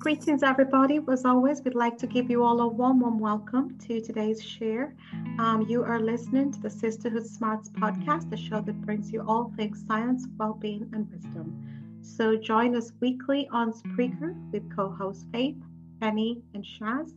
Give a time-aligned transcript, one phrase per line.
[0.00, 0.98] Greetings, everybody.
[1.12, 4.94] As always, we'd like to give you all a warm, warm welcome to today's share.
[5.38, 9.52] Um, you are listening to the Sisterhood Smarts podcast, the show that brings you all
[9.58, 12.00] things science, well being, and wisdom.
[12.00, 15.58] So join us weekly on Spreaker with co host Faith,
[16.00, 17.12] Penny, and Shaz.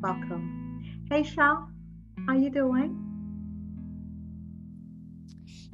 [0.00, 1.06] Welcome.
[1.10, 1.66] Hey, Shaz,
[2.28, 3.04] how you doing?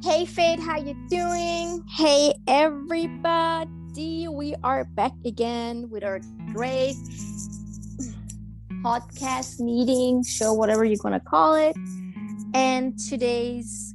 [0.02, 1.84] Hey Faith, how you doing?
[1.88, 6.20] Hey everybody we are back again with our
[6.52, 6.96] great
[8.82, 11.76] podcast meeting, show, whatever you're going to call it.
[12.54, 13.94] And today's.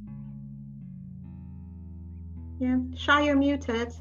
[2.58, 3.92] Yeah, Shy, you're muted.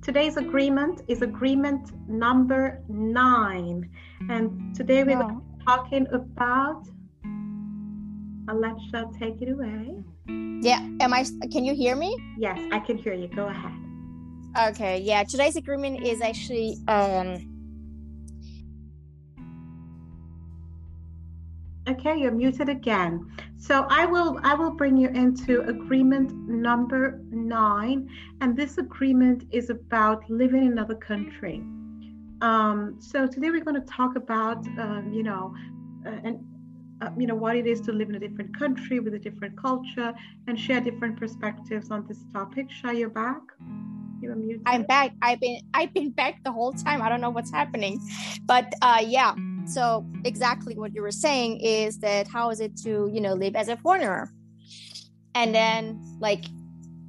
[0.00, 3.90] Today's agreement is agreement number nine.
[4.30, 5.42] And today we're wow.
[5.66, 6.88] talking about.
[8.90, 10.04] Sha take it away.
[10.26, 10.80] Yeah.
[11.00, 11.24] Am I?
[11.52, 12.16] Can you hear me?
[12.38, 13.28] Yes, I can hear you.
[13.28, 13.72] Go ahead.
[14.70, 15.00] Okay.
[15.00, 15.24] Yeah.
[15.24, 17.50] Today's agreement is actually um.
[21.86, 23.30] Okay, you're muted again.
[23.58, 28.08] So I will I will bring you into agreement number nine,
[28.40, 31.62] and this agreement is about living in another country.
[32.40, 35.54] Um, so today we're going to talk about um, you know,
[36.06, 36.40] uh, and
[37.18, 40.14] you know what it is to live in a different country with a different culture
[40.46, 42.70] and share different perspectives on this topic.
[42.70, 43.40] Share your back.
[44.20, 44.62] You're muted.
[44.66, 45.12] I'm back.
[45.22, 47.02] I've been I've been back the whole time.
[47.02, 48.00] I don't know what's happening,
[48.44, 49.34] but uh, yeah.
[49.66, 53.56] So exactly what you were saying is that how is it to you know live
[53.56, 54.30] as a foreigner,
[55.34, 56.44] and then like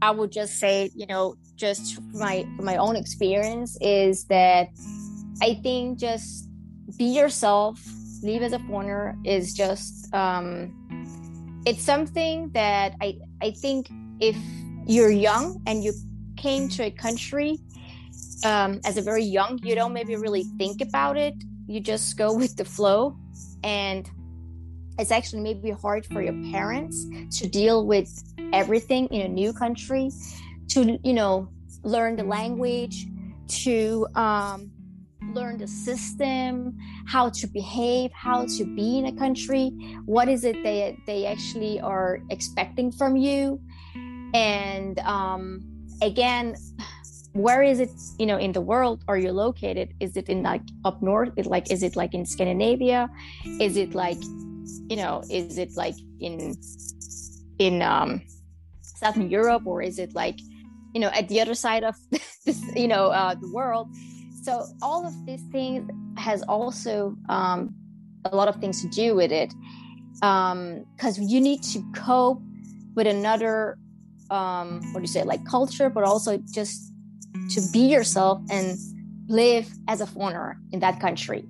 [0.02, 4.70] I would just say you know just my my own experience is that
[5.42, 6.50] I think just
[6.98, 7.82] be yourself
[8.26, 10.73] leave as a foreigner is just um,
[11.66, 14.36] it's something that I I think if
[14.86, 15.94] you're young and you
[16.36, 17.59] came to a country
[18.44, 21.34] um, as a very young, you don't maybe really think about it.
[21.68, 23.18] You just go with the flow,
[23.63, 24.09] and
[25.00, 27.06] it's actually maybe hard for your parents
[27.40, 28.09] to deal with
[28.53, 30.12] everything in a new country,
[30.69, 31.50] to you know
[31.84, 33.07] learn the language,
[33.47, 34.72] to um,
[35.35, 39.69] learn the system, how to behave, how to be in a country,
[40.06, 43.59] what is it they they actually are expecting from you,
[44.34, 45.62] and um,
[46.01, 46.56] again,
[47.34, 47.91] where is it?
[48.18, 49.94] You know, in the world are you located?
[50.00, 51.31] Is it in like up north?
[51.35, 53.09] It like is it like in Scandinavia?
[53.59, 54.22] Is it like,
[54.90, 56.56] you know, is it like in
[57.59, 58.22] in um,
[58.81, 60.40] Southern Europe or is it like
[60.94, 61.95] you know at the other side of
[62.45, 63.90] this you know uh, the world
[64.45, 67.73] so all of these things has also um,
[68.25, 69.51] a lot of things to do with it.
[70.13, 72.41] Because um, you need to cope
[72.95, 73.78] with another
[74.29, 76.91] um, what do you say like culture but also just
[77.50, 78.78] to be yourself and
[79.28, 81.45] live as a foreigner in that country.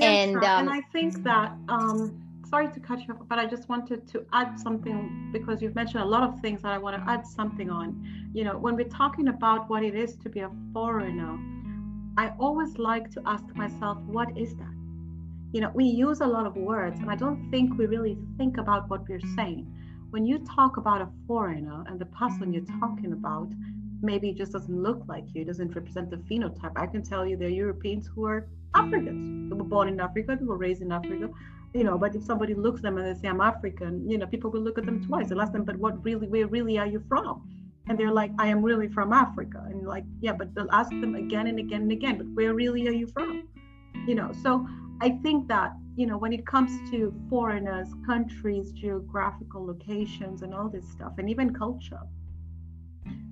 [0.00, 3.68] And um, and i think that um, sorry to cut you off but i just
[3.68, 7.10] wanted to add something because you've mentioned a lot of things that i want to
[7.10, 7.88] add something on.
[8.32, 11.38] You know when we're talking about what it is to be a foreigner
[12.16, 14.74] I always like to ask myself, what is that?
[15.52, 18.56] You know, we use a lot of words, and I don't think we really think
[18.56, 19.66] about what we're saying.
[20.10, 23.48] When you talk about a foreigner and the person you're talking about
[24.00, 27.48] maybe just doesn't look like you, doesn't represent the phenotype, I can tell you there
[27.48, 28.46] are Europeans who are
[28.76, 29.50] Africans.
[29.50, 31.28] They were born in Africa, they were raised in Africa,
[31.74, 34.26] you know, but if somebody looks at them and they say, I'm African, you know,
[34.26, 36.86] people will look at them twice and ask them, but what really, where really are
[36.86, 37.50] you from?
[37.88, 39.62] And they're like i am really from africa.
[39.68, 42.86] And like yeah but they'll ask them again and again and again but where really
[42.88, 43.48] are you from?
[44.06, 44.66] You know so
[45.00, 50.68] i think that you know when it comes to foreigners countries geographical locations and all
[50.68, 52.00] this stuff and even culture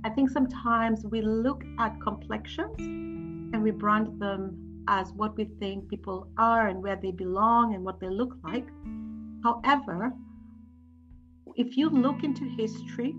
[0.04, 5.88] i think sometimes we look at complexions and we brand them as what we think
[5.88, 8.66] people are and where they belong and what they look like.
[9.44, 10.12] However
[11.54, 13.14] if you look into history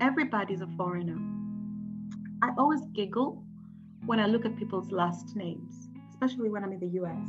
[0.00, 1.18] everybody's a foreigner.
[2.42, 3.42] I always giggle
[4.04, 7.28] when I look at people's last names, especially when I'm in the US.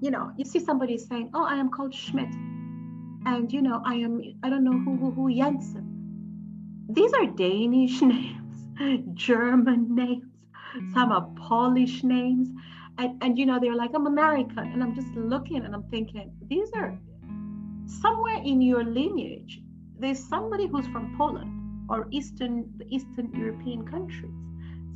[0.00, 2.32] You know, you see somebody saying, Oh, I am called Schmidt.
[3.24, 6.86] And, you know, I am, I don't know who, who, who, Jensen.
[6.88, 8.68] These are Danish names,
[9.14, 10.24] German names,
[10.94, 12.48] some are Polish names.
[12.98, 14.58] And, and, you know, they're like, I'm American.
[14.58, 16.96] And I'm just looking and I'm thinking, these are
[17.86, 19.60] somewhere in your lineage,
[19.98, 21.55] there's somebody who's from Poland
[21.88, 24.34] or Eastern the Eastern European countries.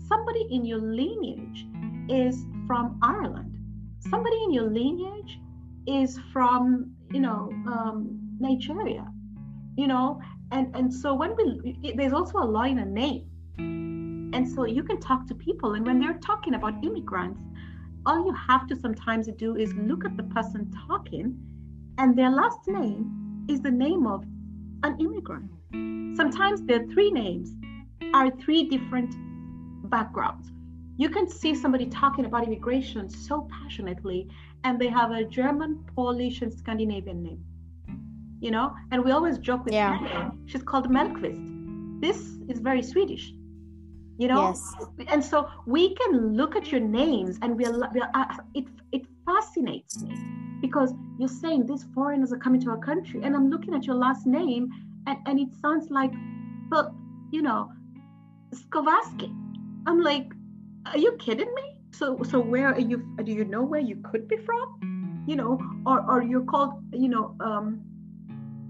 [0.09, 1.67] Somebody in your lineage
[2.09, 3.57] is from Ireland.
[4.01, 5.39] Somebody in your lineage
[5.87, 9.07] is from you know um, Nigeria.
[9.77, 10.21] You know,
[10.51, 13.27] and and so when we there's also a line of name.
[14.33, 17.43] And so you can talk to people, and when they're talking about immigrants,
[18.07, 21.37] all you have to sometimes do is look at the person talking,
[21.99, 24.25] and their last name is the name of
[24.85, 25.51] an immigrant.
[25.73, 27.53] Sometimes their three names
[28.15, 29.15] are three different
[29.91, 30.51] backgrounds.
[30.97, 34.29] You can see somebody talking about immigration so passionately,
[34.65, 37.45] and they have a German, Polish, and Scandinavian name.
[38.41, 39.99] You know, and we always joke with yeah.
[39.99, 42.01] her She's called Mellqvist.
[42.01, 43.33] This is very Swedish.
[44.19, 44.75] You know, yes.
[45.09, 50.03] and so we can look at your names, and we're, we're uh, it it fascinates
[50.03, 50.15] me
[50.61, 53.97] because you're saying these foreigners are coming to our country, and I'm looking at your
[53.97, 54.69] last name,
[55.07, 56.13] and and it sounds like,
[56.69, 56.93] but
[57.31, 57.71] you know,
[58.55, 59.35] Skovaski.
[59.87, 60.33] I'm like,
[60.87, 61.79] are you kidding me?
[61.93, 62.99] So so where are you?
[63.23, 65.25] Do you know where you could be from?
[65.27, 67.81] You know, or or you're called, you know, um,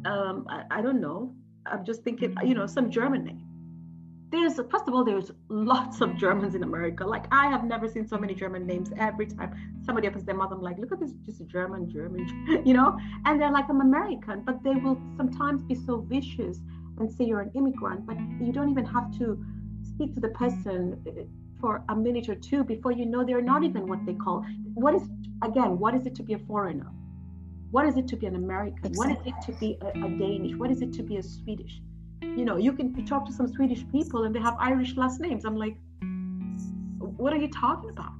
[0.04, 1.34] um, I, I don't know.
[1.66, 3.50] I'm just thinking, you know, some German name.
[4.30, 7.04] There's first of all, there's lots of Germans in America.
[7.04, 8.90] Like I have never seen so many German names.
[8.96, 9.54] Every time
[9.84, 12.96] somebody opens their mouth, I'm like, look at this, just German, German, you know.
[13.24, 16.60] And they're like, I'm American, but they will sometimes be so vicious
[16.98, 19.42] and say you're an immigrant, but you don't even have to
[19.82, 21.22] speak to the person uh,
[21.60, 24.44] for a minute or two before you know they're not even what they call
[24.74, 25.02] what is
[25.42, 26.90] again what is it to be a foreigner
[27.70, 28.98] what is it to be an american exactly.
[28.98, 31.80] what is it to be a, a, danish what is it to be a swedish
[32.22, 35.44] you know you can talk to some swedish people and they have irish last names.
[35.44, 35.76] I'm like
[37.17, 38.12] what are you talking about?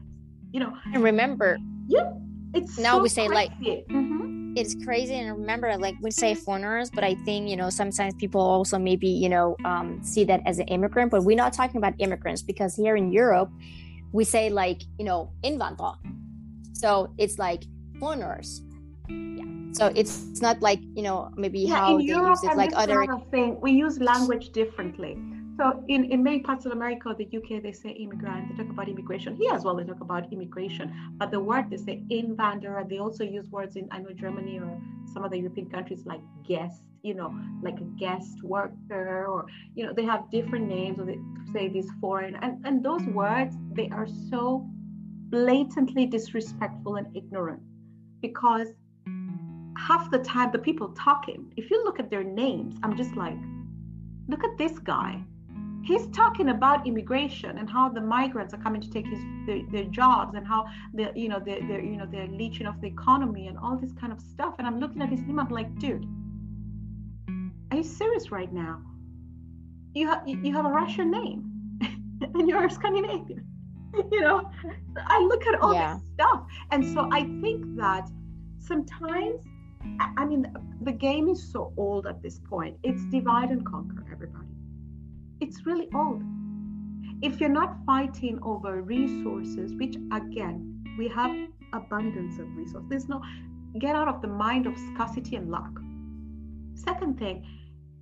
[0.53, 1.59] You know and remember
[1.89, 2.13] yeah
[2.55, 3.35] it's now so we say crazy.
[3.35, 4.55] like mm-hmm.
[4.57, 8.41] it's crazy and remember like we say foreigners but i think you know sometimes people
[8.41, 11.95] also maybe you know um, see that as an immigrant but we're not talking about
[11.99, 13.51] immigrants because here in europe
[14.13, 15.97] we say like you know invandrare
[16.73, 17.65] so it's like
[17.99, 18.63] foreigners
[19.11, 22.57] yeah so it's, it's not like you know maybe yeah, how they Europe, use it
[22.57, 25.17] like other thing we use language differently
[25.61, 28.49] so in, in many parts of America, or the UK, they say immigrant.
[28.49, 29.37] They talk about immigration.
[29.37, 30.91] Here as well, they talk about immigration.
[31.19, 32.89] But the word they say invanderer.
[32.89, 34.81] They also use words in I know Germany or
[35.13, 36.81] some of the European countries like guest.
[37.03, 40.99] You know, like a guest worker, or you know, they have different names.
[40.99, 41.19] Or they
[41.53, 44.67] say these foreign, and and those words they are so
[45.29, 47.61] blatantly disrespectful and ignorant
[48.23, 48.69] because
[49.89, 53.37] half the time the people talking, if you look at their names, I'm just like,
[54.29, 55.23] look at this guy.
[55.83, 59.85] He's talking about immigration and how the migrants are coming to take his their, their
[59.85, 63.49] jobs and how the you know they're, they're you know they're leeching off the economy
[63.49, 64.55] and all this kind of stuff.
[64.59, 66.07] And i'm looking at his name i'm like dude
[67.71, 68.83] are you serious right now?
[69.95, 71.51] You have you have a russian name
[72.35, 73.47] and you're a scandinavian
[74.13, 74.51] you know?
[74.99, 75.95] I look at all yeah.
[75.95, 76.43] this stuff.
[76.71, 78.07] And so i think that
[78.59, 79.41] sometimes
[80.17, 80.47] i mean
[80.83, 84.51] the game is so old at this point it's divide and conquer everybody
[85.41, 86.23] it's really old.
[87.23, 91.31] If you're not fighting over resources, which again, we have
[91.73, 93.23] abundance of resources, there's no
[93.79, 95.71] get out of the mind of scarcity and lack.
[96.75, 97.47] Second thing,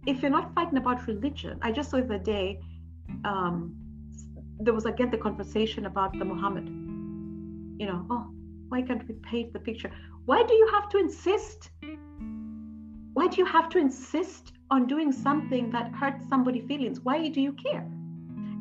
[0.07, 2.61] if you're not fighting about religion, I just saw the day
[3.25, 3.75] um,
[4.61, 6.67] there was again the conversation about the Muhammad.
[7.81, 8.31] You know, oh,
[8.69, 9.91] why can't we paint the picture?
[10.29, 11.71] Why do you have to insist?
[13.15, 17.01] Why do you have to insist on doing something that hurts somebody's feelings?
[17.01, 17.81] Why do you care?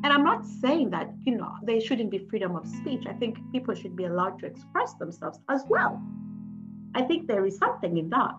[0.02, 3.04] And i'm not saying that you know there shouldn't be freedom of speech.
[3.06, 6.00] I think people should be allowed to express themselves as well.
[6.94, 8.38] I think there is something in that.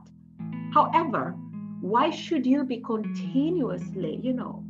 [0.74, 1.36] However
[1.82, 4.64] why should you be continuously you know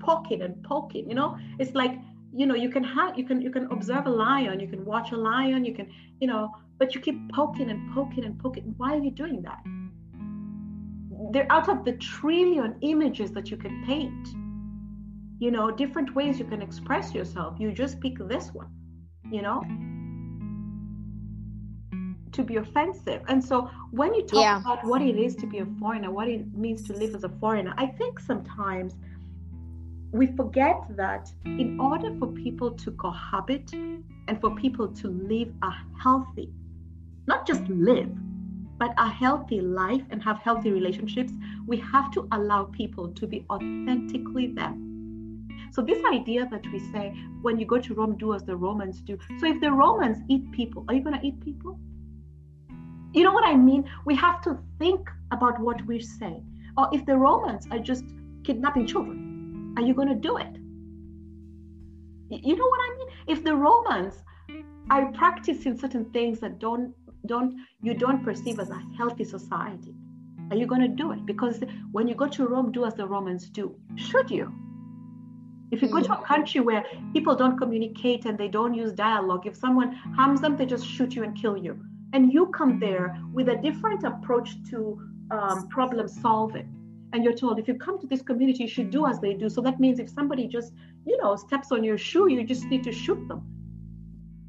[0.00, 1.38] poking and poking you know?
[1.58, 1.98] It's like
[2.34, 5.12] you know you can have you can you can observe a lion you can watch
[5.12, 5.88] a lion you can
[6.20, 8.74] you know but you keep poking and poking and poking.
[8.76, 9.62] Why are you doing that?
[11.32, 14.28] They're out of the trillion images that you can paint.
[15.40, 17.56] You know different ways you can express yourself.
[17.58, 18.68] You just pick this one
[19.30, 19.62] you know?
[22.32, 23.22] To be offensive.
[23.28, 24.60] And so when you talk yeah.
[24.60, 27.28] about what it is to be a foreigner what it means to live as a
[27.40, 28.94] foreigner i think sometimes
[30.12, 35.70] we forget that in order for people to cohabit and for people to live a
[36.02, 36.52] healthy
[37.28, 38.10] not just live
[38.78, 41.32] but a healthy life and have healthy relationships,
[41.66, 45.48] we have to allow people to be authentically them.
[45.72, 49.00] So, this idea that we say, when you go to Rome, do as the Romans
[49.00, 49.18] do.
[49.38, 51.78] So, if the Romans eat people, are you going to eat people?
[53.12, 53.84] You know what I mean?
[54.06, 56.40] We have to think about what we say.
[56.76, 58.04] Or if the Romans are just
[58.44, 60.54] kidnapping children, are you going to do it?
[62.30, 63.08] You know what I mean?
[63.26, 64.14] If the Romans
[64.90, 66.94] are practicing certain things that don't
[67.26, 69.94] don't you don't perceive as a healthy society
[70.50, 71.60] are you going to do it because
[71.92, 74.52] when you go to rome do as the romans do should you
[75.70, 76.24] If you go to a mm.
[76.24, 80.66] country where people don't communicate and they don't use dialogue, if someone harms them, they
[80.66, 81.78] just shoot you and kill you.
[82.14, 86.72] And you come there with a different approach to um, problem solving.
[87.12, 89.48] And you're told if you come to this community, you should do as they do.
[89.48, 90.72] So that means if somebody just,
[91.04, 93.42] you know, steps on your shoe, you just need to shoot them.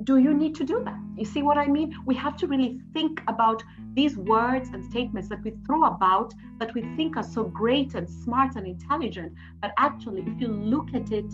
[0.03, 0.97] Do you need to do that?
[1.17, 1.93] You see what I mean?
[2.05, 3.63] We have to really think about
[3.93, 8.09] these words and statements that we throw about that we think are so great and
[8.09, 9.33] smart and intelligent.
[9.61, 11.25] But actually, if you look at it,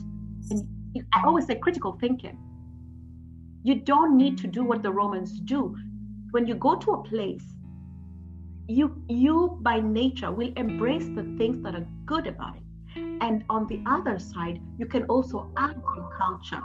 [0.49, 0.67] and
[1.13, 2.39] I always say critical thinking,
[3.63, 5.75] you don't need to do what the Romans do.
[6.31, 7.45] When you go to a place,
[8.67, 12.63] you you by nature will embrace the things that are good about it
[13.21, 16.63] and on the other side you can also add your culture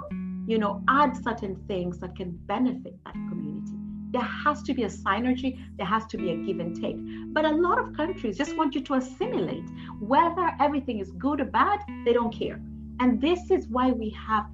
[0.51, 3.75] you know add certain things that can benefit that community.
[4.11, 6.97] There has to be a synergy there has to be a give and take.
[7.33, 9.69] But a lot of countries just want you to assimilate.
[10.01, 12.61] Whether everything is good or bad they don't care.
[12.99, 14.47] And this is why we have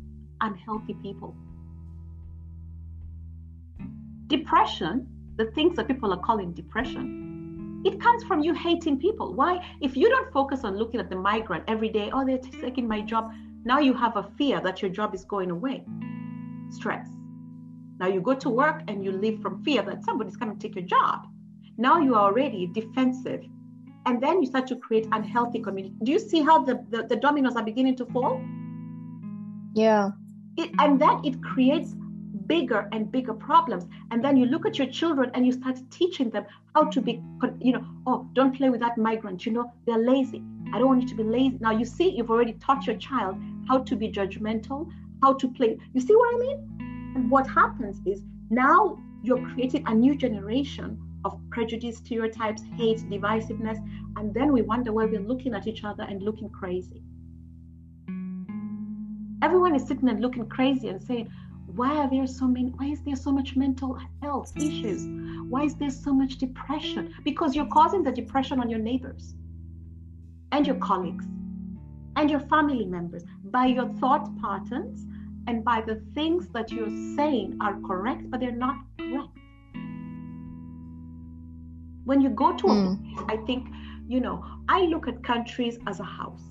[0.42, 1.34] unhealthy people.
[4.26, 7.26] Depression the things that people are calling depression
[7.86, 9.32] it comes from you hating people.
[9.34, 9.64] Why?
[9.80, 13.00] If you don't focus on looking at the migrant every day, oh, they're taking my
[13.00, 13.30] job,
[13.66, 15.84] now you have a fear that your job is going away.
[16.70, 17.08] Stress.
[17.98, 20.76] Now you go to work and you live from fear that somebody's coming to take
[20.76, 21.26] your job.
[21.76, 23.42] Now you are already defensive.
[24.06, 25.96] And then you start to create unhealthy community.
[26.04, 28.40] Do you see how the, the, the dominoes are beginning to fall?
[29.74, 30.10] Yeah.
[30.56, 31.96] It, and then it creates
[32.46, 33.86] bigger and bigger problems.
[34.10, 37.22] And then you look at your children and you start teaching them how to be,
[37.60, 39.46] you know, oh, don't play with that migrant.
[39.46, 40.42] You know, they're lazy.
[40.72, 41.58] I don't want you to be lazy.
[41.60, 43.36] Now you see, you've already taught your child
[43.68, 44.90] how to be judgmental,
[45.22, 45.78] how to play.
[45.92, 47.12] You see what I mean?
[47.16, 53.78] And what happens is now you're creating a new generation of prejudice, stereotypes, hate, divisiveness.
[54.16, 57.02] And then we wonder why we're looking at each other and looking crazy.
[59.42, 61.28] Everyone is sitting and looking crazy and saying,
[61.76, 65.06] why are there so many why is there so much mental health issues?
[65.50, 67.14] Why is there so much depression?
[67.22, 69.34] Because you're causing the depression on your neighbors
[70.52, 71.26] and your colleagues
[72.16, 75.06] and your family members by your thought patterns
[75.46, 79.28] and by the things that you're saying are correct but they're not correct.
[82.04, 83.14] When you go to a mm.
[83.14, 83.68] place i think
[84.08, 86.42] you know i look at countries as a house.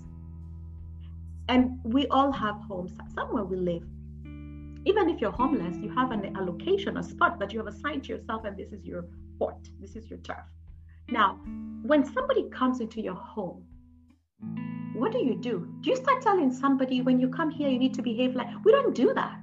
[1.47, 2.91] And we all have homes.
[3.13, 3.85] Somewhere we live
[4.85, 8.09] even if you're homeless, you have an allocation, a spot that you have assigned to
[8.09, 9.05] yourself, and this is your
[9.39, 10.45] fort, this is your turf.
[11.09, 11.39] Now,
[11.83, 13.63] when somebody comes into your home,
[14.93, 15.67] what do you do?
[15.81, 18.71] Do you start telling somebody when you come here, you need to behave like we
[18.71, 19.39] don't do that?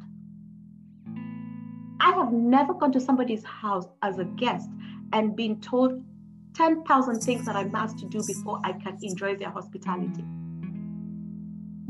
[2.01, 4.69] I have never gone to somebody's house as a guest
[5.13, 6.03] and been told
[6.55, 10.25] 10,000 things that I must do before I can enjoy their hospitality.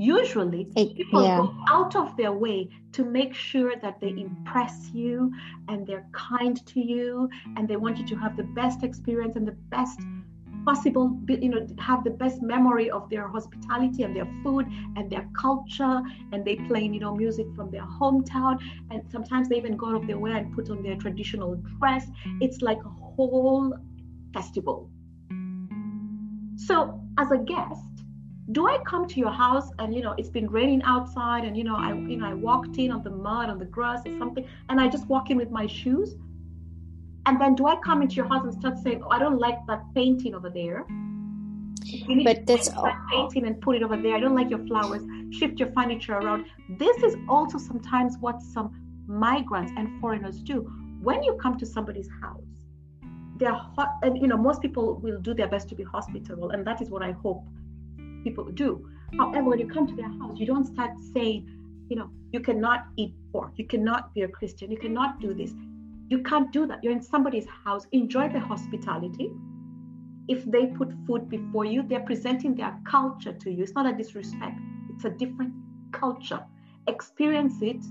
[0.02, 1.37] Usually, people yeah.
[1.37, 5.32] go out of their way to make sure that they impress you
[5.68, 9.47] and they're kind to you and they want you to have the best experience and
[9.47, 10.00] the best
[10.64, 14.66] possible you know have the best memory of their hospitality and their food
[14.97, 16.02] and their culture.
[16.32, 18.59] And they play you know music from their hometown.
[18.90, 22.06] And sometimes they even go out of their way and put on their traditional dress.
[22.40, 23.73] It's like a whole
[24.35, 24.90] festival.
[26.56, 27.91] So as a guest
[28.50, 31.62] do I come to your house and you know it's been raining outside and you
[31.62, 34.44] know I you know I walked in on the mud on the grass or something
[34.68, 36.16] and I just walk in with my shoes?
[37.26, 39.58] And then do I come into your house and start saying oh I don't like
[39.68, 40.84] that painting over there.
[42.25, 44.16] But that's that painting and put it over there.
[44.16, 45.02] I don't like your flowers.
[45.30, 46.46] Shift your furniture around.
[46.78, 50.62] This is also sometimes what some migrants and foreigners do.
[51.02, 52.42] When you come to somebody's house
[53.37, 56.66] they're hot and you know most people will do their best to be hospitable and
[56.66, 57.42] that is what I hope
[58.22, 58.88] people do.
[59.18, 61.48] However, when you come to their house, you don't start saying,
[61.88, 65.52] you know, you cannot eat pork, you cannot be a Christian, you cannot do this.
[66.08, 66.84] You can't do that.
[66.84, 67.86] You're in somebody's house.
[67.92, 69.30] Enjoy the hospitality.
[70.28, 73.62] If they put food before you, they're presenting their culture to you.
[73.62, 74.58] It's not a disrespect,
[74.90, 75.54] it's a different
[75.92, 76.44] culture.
[76.86, 77.82] Experience it.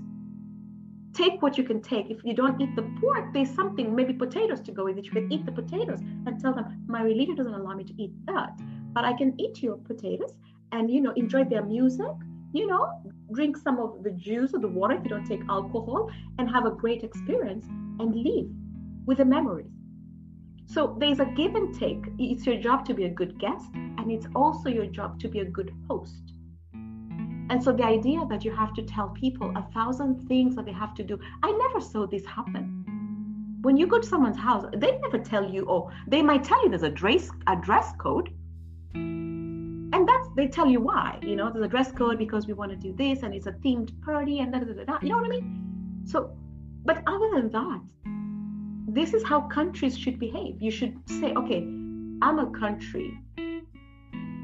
[1.14, 2.10] Take what you can take.
[2.10, 5.04] If you don't eat the pork, there's something, maybe potatoes to go with it.
[5.04, 8.12] You can eat the potatoes and tell them, my religion doesn't allow me to eat
[8.26, 8.58] that
[8.92, 10.34] but I can eat your potatoes
[10.72, 11.70] and you know enjoy their mm-hmm.
[11.70, 12.14] music,
[12.52, 12.88] you know,
[13.32, 16.66] drink some of the juice or the water if you don't take alcohol and have
[16.66, 17.66] a great experience
[17.98, 18.50] and leave
[19.06, 19.70] with the memories.
[20.66, 22.04] So there's a give and take.
[22.18, 25.40] It's your job to be a good guest, and it's also your job to be
[25.40, 26.32] a good host.
[27.50, 30.72] And so the idea that you have to tell people a thousand things that they
[30.72, 33.58] have to do, I never saw this happen.
[33.62, 36.70] When you go to someone's house, they never tell you, or they might tell you
[36.70, 38.30] there's a dress, a dress code,
[38.94, 41.18] and that's they tell you why.
[41.22, 43.52] You know, there's a dress code because we want to do this, and it's a
[43.52, 44.98] themed party, and da da da da.
[45.02, 46.02] You know what I mean?
[46.04, 46.36] So,
[46.84, 47.80] but other than that,
[48.88, 50.60] this is how countries should behave.
[50.60, 51.58] You should say, okay,
[52.22, 53.18] I'm a country.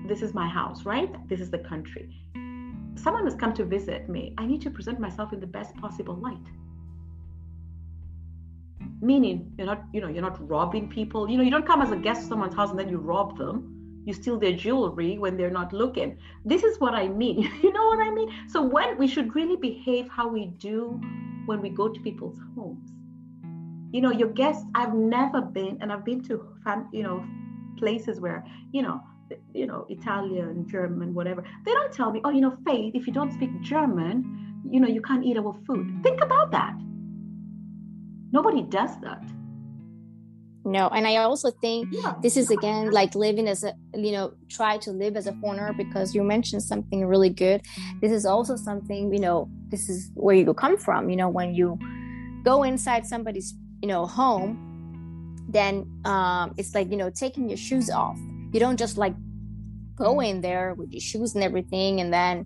[0.07, 1.11] This is my house, right?
[1.29, 2.09] This is the country.
[2.95, 4.35] Someone has come to visit me.
[4.39, 6.47] I need to present myself in the best possible light
[9.01, 11.93] meaning you're not you know you're not robbing people you know you don't come as
[11.93, 13.78] a guest to someone's house and then you rob them
[14.09, 16.17] you steal their jewelry when they're not looking.
[16.45, 17.43] This is what i mean.
[17.63, 18.31] You know what i mean?
[18.49, 20.99] So when we should really behave how we do
[21.45, 22.91] when we go to people's homes.
[23.93, 26.35] You know your guests i've never been and i've been to
[26.93, 27.25] you know
[27.79, 29.01] places where you know
[29.55, 31.45] you know italian german whatever.
[31.65, 34.15] They don't tell me oh you know faith if you don't speak german
[34.71, 35.87] you know you can't eat our food.
[36.03, 36.75] Think about that.
[38.33, 39.25] Nobody does that.
[40.69, 42.13] No, and I also think yeah.
[42.23, 45.73] this is again like living as a you know try to live as a foreigner
[45.73, 47.63] because you mentioned something really good.
[48.03, 51.09] This is also something you know this is where you come from.
[51.09, 51.79] You know when you
[52.45, 54.51] go inside somebody's you know home,
[55.49, 58.19] then um, it's like you know taking your shoes off.
[58.53, 59.15] You don't just like
[59.95, 62.45] go in there with your shoes and everything, and then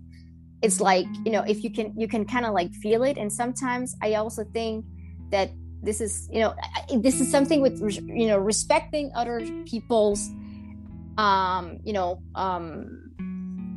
[0.61, 3.17] it's like you know if you can you can kind of like feel it.
[3.17, 4.85] And sometimes I also think
[5.31, 5.49] that
[5.83, 6.55] this is you know
[6.97, 10.29] this is something with you know respecting other people's
[11.17, 13.11] um you know um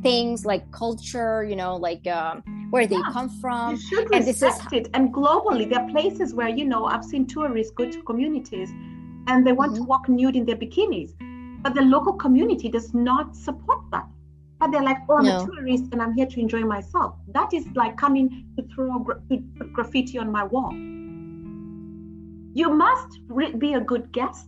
[0.01, 4.25] things like culture you know like um where they yeah, come from you should and
[4.25, 7.89] respect is, it and globally there are places where you know i've seen tourists go
[7.89, 8.69] to communities
[9.27, 9.83] and they want mm-hmm.
[9.83, 11.11] to walk nude in their bikinis
[11.61, 14.07] but the local community does not support that
[14.59, 15.43] but they're like, oh, I'm no.
[15.43, 17.15] a tourist and I'm here to enjoy myself.
[17.27, 19.21] That is like coming to throw gra-
[19.71, 20.73] graffiti on my wall.
[22.57, 24.47] You must re- be a good guest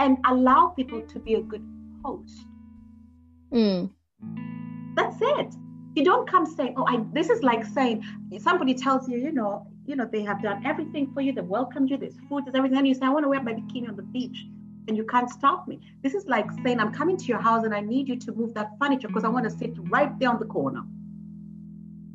[0.00, 1.64] and allow people to be a good
[2.04, 2.40] host.
[3.52, 3.90] Mm.
[4.96, 5.54] That's it.
[5.94, 8.02] You don't come saying, "Oh, I." This is like saying
[8.40, 11.32] somebody tells you, you know, you know, they have done everything for you.
[11.32, 11.96] They welcomed you.
[11.96, 12.44] There's food.
[12.44, 12.78] There's everything.
[12.78, 14.44] And you say, "I want to wear my bikini on the beach,"
[14.88, 15.78] and you can't stop me.
[16.02, 18.52] This is like saying, "I'm coming to your house and I need you to move
[18.54, 20.82] that furniture because I want to sit right there on the corner."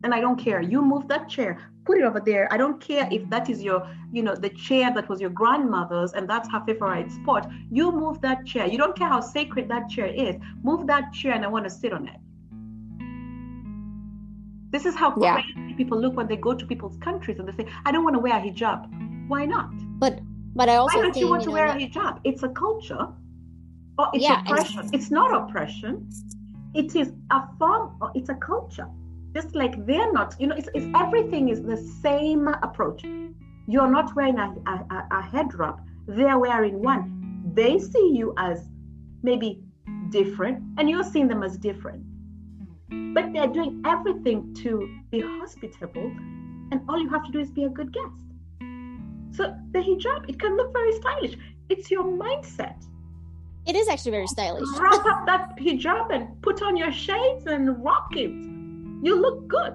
[0.04, 0.62] And I don't care.
[0.62, 2.52] You move that chair put it over there.
[2.54, 3.66] I don't care if that is mm.
[3.66, 7.50] your, you know, the chair that was your grandmother's and that's her favorite spot.
[7.72, 8.68] You move that chair.
[8.68, 10.36] You don't care how sacred that chair is.
[10.64, 12.18] Move that chair and I want to sit on it.
[14.72, 15.42] This is how yeah.
[15.42, 18.16] crazy people look when they go to people's countries and they say, I don't want
[18.16, 19.28] to wear a hijab.
[19.28, 19.72] Why not?
[20.00, 20.20] But
[20.54, 22.20] but I also Why don't think, you want you to know, wear a hijab?
[22.24, 23.08] It's a culture.
[23.98, 24.90] Or it's yeah, oppression.
[24.94, 26.10] It's not oppression.
[26.74, 28.88] It is a form, or it's a culture
[29.34, 33.04] just like they're not you know it's, it's everything is the same approach.
[33.68, 35.80] You're not wearing a, a, a head wrap.
[36.08, 37.42] They're wearing one.
[37.54, 38.68] They see you as
[39.24, 39.64] maybe
[40.10, 42.04] different and you're seeing them as different.
[43.14, 46.12] But they're doing everything to be hospitable
[46.72, 48.26] and all you have to do is be a good guest.
[49.32, 51.38] So the hijab it can look very stylish.
[51.70, 52.84] It's your mindset.
[53.68, 54.68] It is actually very stylish.
[54.78, 58.51] Wrap up that hijab and put on your shades and rock it
[59.02, 59.74] you look good.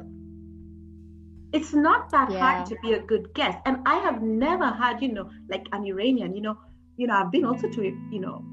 [1.52, 2.38] It's not that yeah.
[2.38, 3.58] hard to be a good guest.
[3.66, 6.58] And I have never had, you know, like an Iranian, you know,
[6.96, 8.44] you know, I've been also to, you know,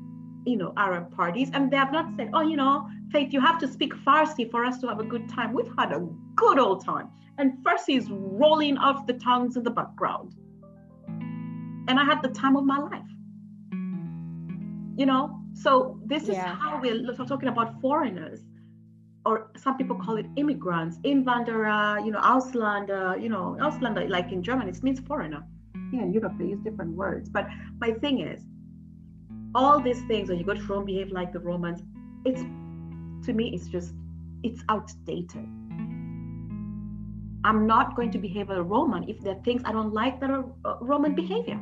[0.46, 3.60] you know, Arab parties, and they have not said, oh, you know, Faith, you have
[3.60, 5.54] to speak Farsi for us to have a good time.
[5.54, 7.10] We've had a good old time.
[7.38, 10.36] And Farsi is rolling off the tongues in the background.
[11.88, 13.02] And I had the time of my life.
[14.98, 16.54] You know, so this yeah.
[16.54, 18.42] is how we're talking about foreigners
[19.26, 24.44] or some people call it immigrants, Inwanderer, you know, Ausländer, you know, Ausländer, like in
[24.44, 25.44] German, it means foreigner.
[25.92, 27.30] Yeah, in Europe, they use different words.
[27.30, 27.48] But
[27.80, 28.42] my thing is,
[29.56, 31.84] all these things, when you go to Rome, behave like the Romans,
[32.26, 32.42] it's,
[33.26, 33.94] to me, it's just,
[34.44, 35.48] it's outdated.
[37.46, 40.30] I'm not going to behave a Roman if there are things I don't like that
[40.30, 41.60] are uh, Roman behavior.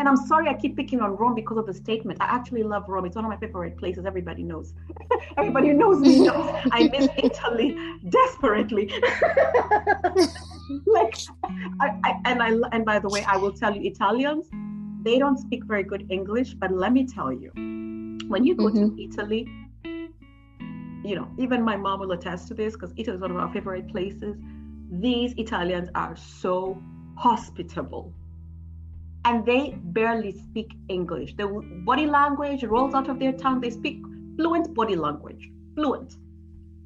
[0.00, 2.22] And I'm sorry I keep picking on Rome because of the statement.
[2.22, 3.04] I actually love Rome.
[3.04, 4.06] It's one of my favorite places.
[4.06, 4.72] Everybody knows.
[5.36, 7.76] Everybody who knows me knows I miss Italy
[8.08, 8.90] desperately.
[10.86, 11.16] like,
[11.82, 14.46] I, I, and I and by the way, I will tell you, Italians,
[15.02, 16.54] they don't speak very good English.
[16.54, 17.50] But let me tell you,
[18.28, 18.96] when you go mm-hmm.
[18.96, 19.46] to Italy,
[21.04, 23.52] you know, even my mom will attest to this because Italy is one of our
[23.52, 24.34] favorite places.
[24.90, 26.82] These Italians are so
[27.18, 28.14] hospitable
[29.24, 31.34] and they barely speak English.
[31.36, 31.46] The
[31.84, 33.60] body language rolls out of their tongue.
[33.60, 34.02] They speak
[34.36, 36.16] fluent body language, fluent,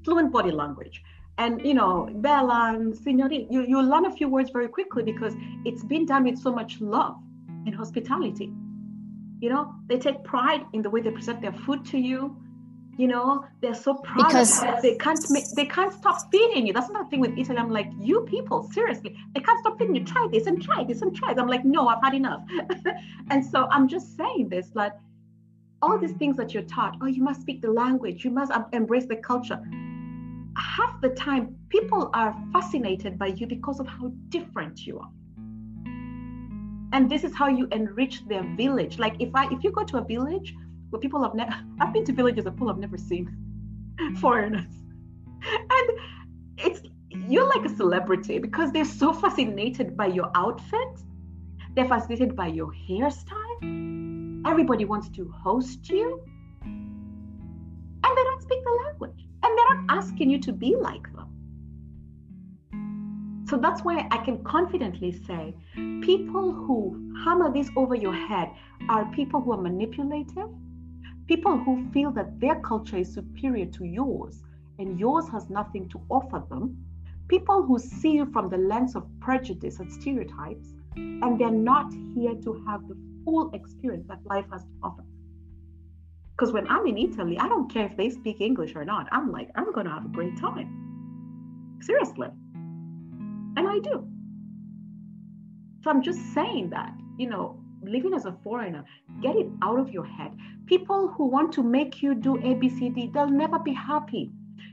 [0.05, 1.03] fluent body language.
[1.39, 5.35] And you know, Bella and Signorina, you, you learn a few words very quickly because
[5.65, 7.17] it's been done with so much love
[7.67, 8.53] and hospitality.
[9.41, 12.37] You know, they take pride in the way they present their food to you.
[12.97, 16.73] You know they're so proud because they can't make, they can't stop feeding you.
[16.73, 17.59] That's another thing with italy.
[17.59, 20.05] I'm like you people seriously they can't stop feeding you.
[20.05, 21.41] Try this and try this and try this.
[21.41, 22.43] I'm like no i've had enough.
[23.31, 24.93] And so i'm just saying this like
[25.83, 28.25] all these things that you're taught oh you must speak the language.
[28.25, 29.61] You must embrace the culture.
[30.57, 35.11] Half the time people are fascinated by you because of how different you are.
[36.93, 38.99] And this is how you enrich their village.
[39.01, 40.55] Like if i if you go to a village
[40.91, 43.37] but people have never, I've been to villages that people have never seen
[44.21, 44.73] foreigners.
[45.43, 45.91] And
[46.59, 51.01] it's, you're like a celebrity because they're so fascinated by your outfit.
[51.75, 54.43] They're fascinated by your hairstyle.
[54.47, 56.23] Everybody wants to host you.
[56.63, 59.27] And they don't speak the language.
[59.43, 61.25] And they're not asking you to be like them.
[63.49, 65.55] So that's why I can confidently say
[66.01, 68.51] people who hammer this over your head
[68.89, 70.49] are people who are manipulative,
[71.27, 74.43] People who feel that their culture is superior to yours
[74.79, 76.77] and yours has nothing to offer them.
[77.29, 82.35] People who see you from the lens of prejudice and stereotypes, and they're not here
[82.35, 85.05] to have the full experience that life has to offer.
[86.37, 89.09] Because when I'm in Italy, I don't care if they speak English or not.
[89.11, 91.79] I'm like, I'm going to have a great time.
[91.81, 92.29] Seriously.
[93.57, 94.07] And I do.
[95.83, 98.85] So I'm just saying that, you know, living as a foreigner,
[99.21, 100.33] get it out of your head.
[100.67, 104.31] People who want to make you do ABCD, they'll never be happy.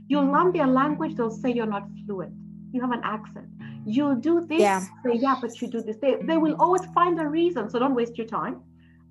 [0.07, 2.33] You'll learn their language, they'll say you're not fluent.
[2.71, 3.47] You have an accent.
[3.85, 4.79] You'll do this, yeah.
[5.03, 5.97] say, yeah, but you do this.
[5.97, 8.61] They, they will always find a reason, so don't waste your time.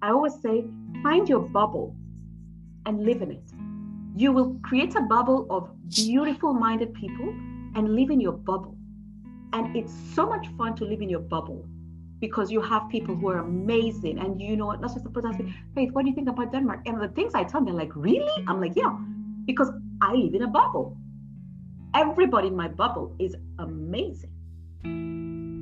[0.03, 0.65] I always say,
[1.03, 1.95] find your bubble
[2.87, 3.43] and live in it.
[4.17, 7.29] You will create a bubble of beautiful minded people
[7.75, 8.77] and live in your bubble.
[9.53, 11.69] And it's so much fun to live in your bubble
[12.21, 15.91] because you have people who are amazing and you know not just the person faith
[15.93, 16.81] what do you think about denmark?
[16.87, 18.45] And the things i tell them like really?
[18.47, 18.97] I'm like yeah
[19.47, 19.71] because
[20.03, 20.97] i live in a bubble.
[21.95, 24.31] Everybody in my bubble is amazing.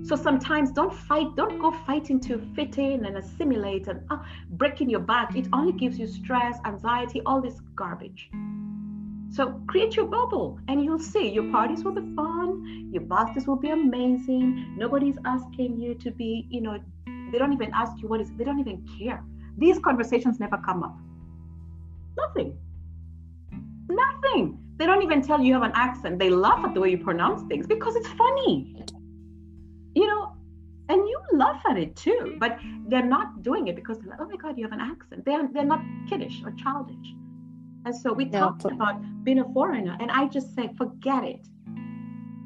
[0.06, 4.18] So sometimes don't fight don't go fighting to fit in and assimilate and uh,
[4.50, 5.36] breaking your back.
[5.36, 8.30] It only gives you stress anxiety all this garbage
[9.30, 13.56] so create your bubble and you'll see your parties will be fun, your birthdays will
[13.56, 14.74] be amazing.
[14.76, 16.78] Nobody's asking you to be, you know,
[17.30, 19.22] they don't even ask you what is, they don't even care.
[19.58, 20.96] These conversations never come up.
[22.16, 22.56] Nothing.
[23.88, 24.58] Nothing.
[24.76, 26.18] They don't even tell you have an accent.
[26.18, 28.84] They laugh at the way you pronounce things because it's funny.
[29.94, 30.32] You know,
[30.88, 34.28] and you laugh at it too, but they're not doing it because they're like, oh
[34.28, 35.24] my God, you have an accent.
[35.24, 37.14] They're, they're not kiddish or childish.
[37.88, 41.48] And so we no, talked about being a foreigner, and I just said, forget it.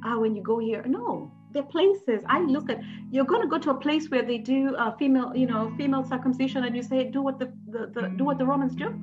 [0.05, 2.23] Ah, when you go here, no, there are places.
[2.29, 2.79] I look at
[3.11, 6.05] you're going to go to a place where they do uh, female, you know, female
[6.05, 8.95] circumcision, and you say, do what the, the, the do what the Romans do.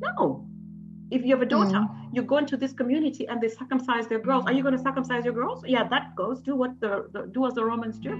[0.00, 0.46] No,
[1.10, 2.08] if you have a daughter, mm.
[2.12, 4.46] you go into this community and they circumcise their girls.
[4.46, 5.64] Are you going to circumcise your girls?
[5.66, 6.40] Yeah, that goes.
[6.40, 8.10] Do what the, the do as the Romans do.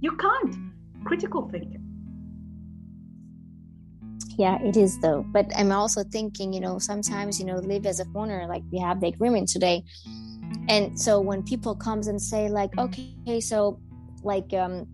[0.00, 0.56] You can't.
[1.04, 1.85] Critical thinking
[4.38, 5.24] yeah it is though.
[5.32, 8.78] But i'm also thinking you know sometimes you know live as a foreigner like we
[8.78, 9.84] have the agreement today.
[10.68, 13.80] And so when people comes and say like okay so
[14.22, 14.86] like um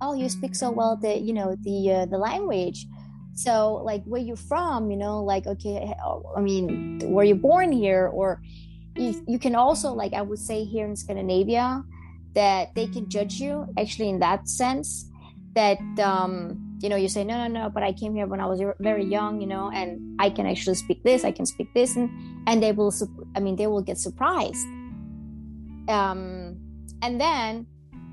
[0.00, 2.86] oh you speak so well the you know the uh, the language.
[3.34, 4.90] So like where you from?
[4.90, 5.94] You know like okay
[6.36, 8.08] i mean were you born here?
[8.08, 8.40] Or
[8.96, 11.84] you, you can also like i would say here in scandinavia
[12.34, 15.08] that they can judge you actually in that sense
[15.54, 18.46] that um you know you say no no no but i came here when i
[18.46, 21.96] was very young you know and i can actually speak this i can speak this
[21.96, 22.08] and
[22.46, 22.92] and they will
[23.34, 24.66] i mean they will get surprised.
[25.88, 26.56] Um
[27.02, 27.66] and then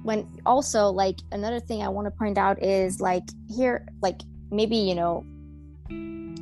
[0.04, 4.78] when also like another thing i want to point out is like here like maybe
[4.78, 5.26] you know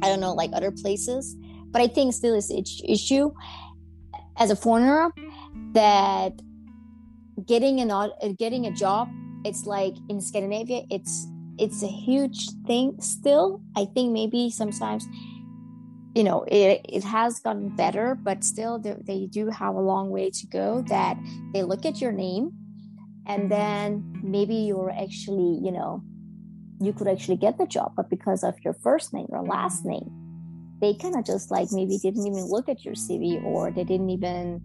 [0.04, 1.36] i don't know like other places
[1.72, 2.52] but i think still is
[2.88, 3.32] issue
[4.38, 5.12] as a foreigner
[5.72, 6.34] that
[7.48, 7.90] getting an
[8.38, 9.10] getting a job
[9.46, 13.62] it's like in scandinavia it's it's a huge thing still.
[13.76, 15.06] I think maybe sometimes
[16.16, 20.30] you know it, it has gotten better but still they, do have a long way
[20.30, 21.18] to go that
[21.54, 22.52] they look at your name
[23.26, 26.04] and then maybe you're actually you know
[26.80, 30.10] you could actually get the job but because of your first name or last name
[30.82, 34.10] they kind of just like maybe didn't even look at your cv or they didn't
[34.10, 34.62] even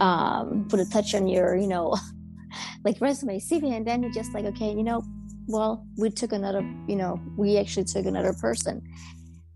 [0.00, 1.94] um, put a touch on your you know
[2.84, 5.02] like resume cv and then you're just like okay you know
[5.48, 8.82] well we took another you know we actually took another person.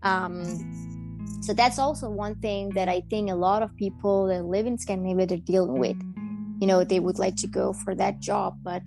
[0.03, 4.65] Um, so that's also one thing that i think a lot of people that live
[4.65, 5.97] in scandinavia they're dealing with.
[6.59, 8.81] You know they would like to go for that job but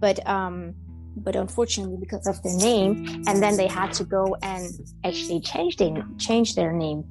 [0.00, 0.74] but um
[1.16, 4.66] but unfortunately because of their name and then they had to go and
[5.04, 7.04] actually change their change their name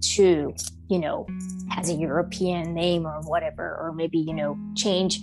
[0.00, 0.52] to
[0.88, 1.26] you know
[1.70, 5.20] has a european name or whatever or maybe you know change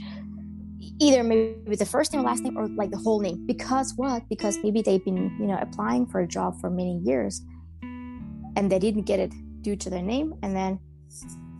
[1.00, 3.46] either maybe the first name or last name or like the whole name.
[3.46, 4.28] Because what?
[4.30, 7.42] Because maybe they've been you know applying for a job for many years
[8.56, 10.80] and they didn't get it due to their name and then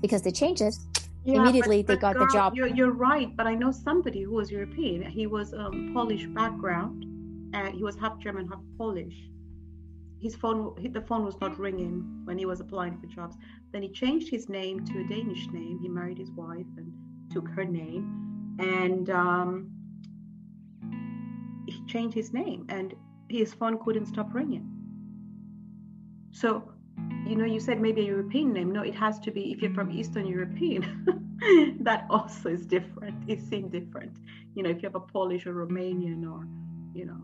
[0.02, 0.76] because they changed it
[1.24, 2.56] yeah, immediately but, but they got girl, the job.
[2.56, 5.04] you're, you're right but i know somebody who was european.
[5.04, 7.04] He was um, polish background
[7.54, 9.16] and he was half german half polish.
[10.20, 13.36] His phone the phone was not ringing when he was applying for jobs.
[13.72, 15.80] Then he changed his name to a danish name.
[15.82, 16.92] He married his wife and
[17.32, 19.72] took her name and um,
[21.68, 22.94] he changed his name and
[23.30, 24.68] his phone couldn't stop ringing
[26.32, 26.72] so
[27.26, 28.72] you know, you said maybe a European name.
[28.72, 30.84] No, it has to be if you're from Eastern European.
[31.82, 33.16] that also is different.
[33.30, 34.18] It seems different.
[34.56, 36.48] You know, if you have a Polish or Romanian or,
[36.94, 37.22] you know,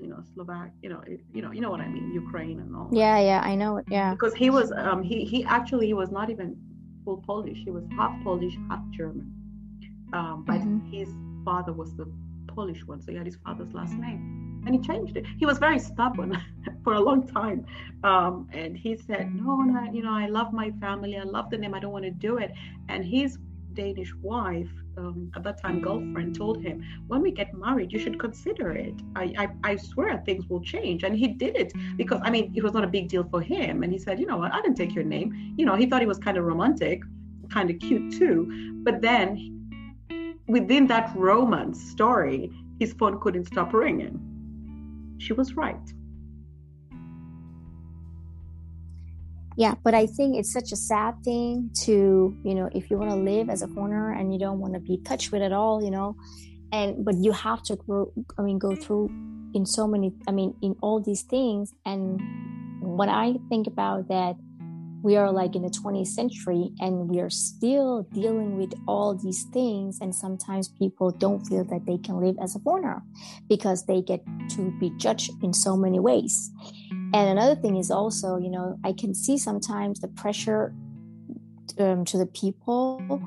[0.00, 2.88] you know, Slovak, you know, you know, you know what I mean, Ukraine and all.
[2.92, 3.24] Yeah, that.
[3.24, 3.80] yeah, I know.
[3.88, 4.10] Yeah.
[4.12, 6.56] Because he was, um, he he actually he was not even
[7.04, 7.58] full Polish.
[7.64, 9.30] He was half Polish, half German.
[10.14, 10.90] Um, but mm-hmm.
[10.92, 11.08] his
[11.44, 12.06] father was the
[12.46, 15.26] Polish one, so he had his father's last name, and he changed it.
[15.38, 16.40] He was very stubborn
[16.84, 17.66] for a long time,
[18.04, 21.18] um, and he said, "No, no, you know, I love my family.
[21.18, 21.74] I love the name.
[21.74, 22.52] I don't want to do it."
[22.88, 23.38] And his
[23.72, 28.20] Danish wife, um, at that time girlfriend, told him, "When we get married, you should
[28.20, 28.94] consider it.
[29.16, 32.62] I, I, I swear things will change." And he did it because I mean, it
[32.62, 33.82] was not a big deal for him.
[33.82, 34.52] And he said, "You know what?
[34.52, 37.02] I didn't take your name." You know, he thought he was kind of romantic,
[37.48, 38.38] kind of cute too.
[38.84, 39.54] But then
[40.46, 44.18] within that romance story, his phone couldn't stop ringing.
[45.18, 45.76] She was right.
[49.56, 53.10] Yeah, but I think it's such a sad thing to, you know, if you want
[53.10, 55.82] to live as a foreigner and you don't want to be touched with at all,
[55.82, 56.16] you know,
[56.72, 59.10] and but you have to grow, I mean, go through
[59.54, 61.72] in so many, I mean, in all these things.
[61.86, 62.20] And
[62.80, 64.34] when I think about that,
[65.04, 69.44] we are like in the 20th century and we are still dealing with all these
[69.52, 73.02] things and sometimes people don't feel that they can live as a foreigner
[73.46, 76.50] because they get to be judged in so many ways.
[76.90, 80.74] And another thing is also you know i can see sometimes the pressure
[81.78, 83.20] um, to the people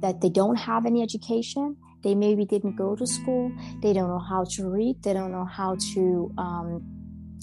[0.00, 1.76] that they don't have any education.
[2.02, 3.52] They maybe didn't go to school.
[3.82, 5.02] They don't know how to read.
[5.02, 6.82] They don't know how to um,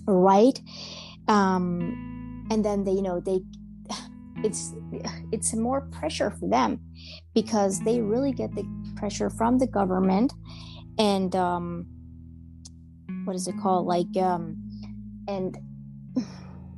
[0.07, 0.59] write.
[1.27, 3.41] Um, and then they you know they
[4.43, 4.73] it's
[5.31, 6.79] it's more pressure for them
[7.33, 10.33] because they really get the pressure from the government
[10.97, 11.85] and um,
[13.25, 13.85] what is it called?
[13.85, 14.57] Like um,
[15.27, 15.57] and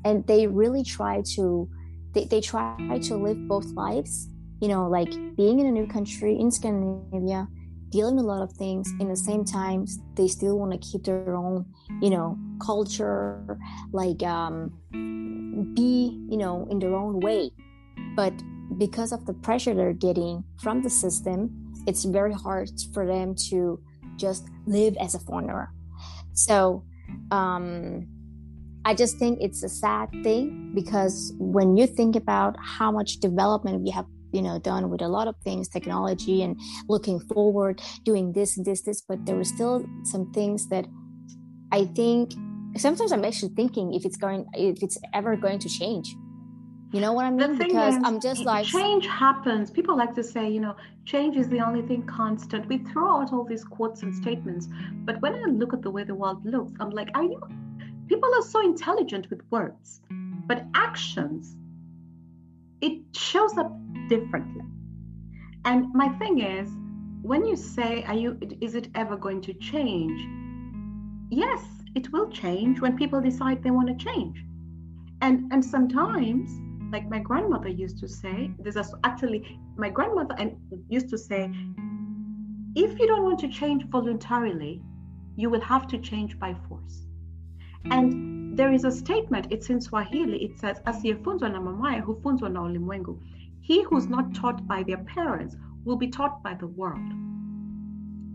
[0.06, 1.70] and they really try to
[2.14, 4.30] they, they try to live both lives
[4.62, 7.48] you know like being in a new country in scandinavia
[7.90, 8.92] dealing with a lot of things.
[9.00, 11.66] In the same time they still want to keep their own
[12.02, 13.58] you know culture
[13.92, 14.72] like um
[15.76, 17.52] be you know in their own way.
[18.16, 18.34] But
[18.78, 23.80] because of the pressure they're getting from the system it's very hard for them to
[24.18, 25.72] just live as a foreigner.
[26.34, 26.84] So
[27.32, 28.08] um
[28.86, 33.82] I just think it's a sad thing because when you think about how much development
[33.82, 38.32] we have you know done with a lot of things technology and looking forward doing
[38.34, 40.86] this and this this but there were still some things that
[41.72, 42.32] i think
[42.78, 46.16] sometimes i'm actually thinking if it's going if it's ever going to change.
[46.92, 47.56] You know what i mean?
[47.56, 49.70] because is, i'm just like change happens.
[49.70, 52.68] People like to say you know change is the only thing constant.
[52.68, 54.68] We throw out all these quotes and statements
[55.06, 57.40] but when i look at the way the world looks i'm like are you
[58.08, 60.02] people are so intelligent with words
[60.48, 61.56] but actions
[62.82, 63.72] it shows up
[64.08, 64.64] differently.
[65.66, 66.70] And my thing is,
[67.22, 68.38] when you say, "Are you?
[68.62, 70.20] Is it ever going to change?"
[71.30, 71.64] Yes,
[71.96, 74.44] it will change when people decide they want to change.
[75.22, 76.50] And and sometimes,
[76.92, 80.56] like my grandmother used to say, there's actually my grandmother and
[80.90, 81.52] used to say,
[82.76, 84.82] if you don't want to change voluntarily,
[85.36, 87.08] you will have to change by force.
[87.86, 92.62] And there is a statement, it's in Swahili, it says, asiyefunzwa na mamaye hufunzwa na
[92.62, 93.22] ulimwengu.
[93.62, 94.42] He who's not mm.
[94.42, 97.14] taught by their parents will be taught by the world.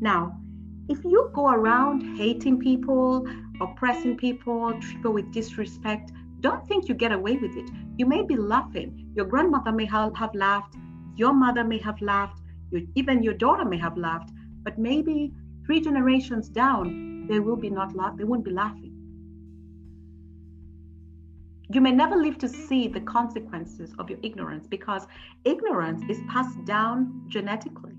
[0.00, 0.40] Now,
[0.88, 3.28] if you go around hating people,
[3.60, 6.10] oppressing people, treat people with disrespect,
[6.40, 7.70] don't think you get away with it.
[7.98, 9.12] You may be laughing.
[9.14, 10.74] Your grandmother may have, have laughed.
[11.16, 12.40] Your mother may have laughed.
[12.70, 14.30] Your, even your daughter may have laughed.
[14.62, 15.34] But maybe
[15.66, 18.16] three generations down, they will be not laugh.
[18.16, 18.93] They won't be laughing.
[21.70, 25.06] You may never live to see the consequences of your ignorance because
[25.44, 27.92] ignorance is passed down genetically.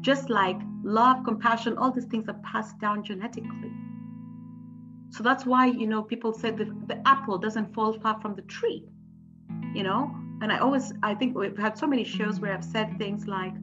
[0.00, 3.72] Just like love, compassion, all these things are passed down genetically.
[5.10, 8.42] So that's why, you know, people said the, the apple doesn't fall far from the
[8.42, 8.84] tree,
[9.74, 10.10] you know?
[10.40, 13.54] And I always, I think we've had so many shows where I've said things like,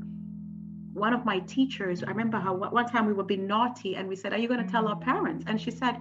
[0.94, 4.16] one of my teachers, I remember how one time we were being naughty and we
[4.16, 5.46] said, Are you going to tell our parents?
[5.48, 5.98] And she said,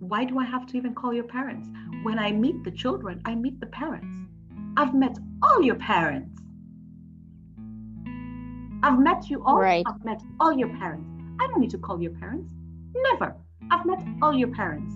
[0.00, 1.68] Why do I have to even call your parents?
[2.02, 4.16] When I meet the children, I meet the parents.
[4.78, 6.40] I've met all your parents.
[8.82, 9.58] I've met you all.
[9.58, 9.84] Right.
[9.86, 11.06] I've met all your parents.
[11.38, 12.50] I don't need to call your parents.
[12.94, 13.36] Never.
[13.70, 14.94] I've met all your parents.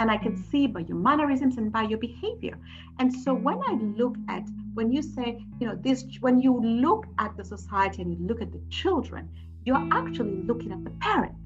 [0.00, 2.58] And I can see by your mannerisms and by your behavior.
[2.98, 7.04] And so when I look at, when you say, you know, this, when you look
[7.18, 9.28] at the society and you look at the children,
[9.66, 11.36] you're actually looking at the parents.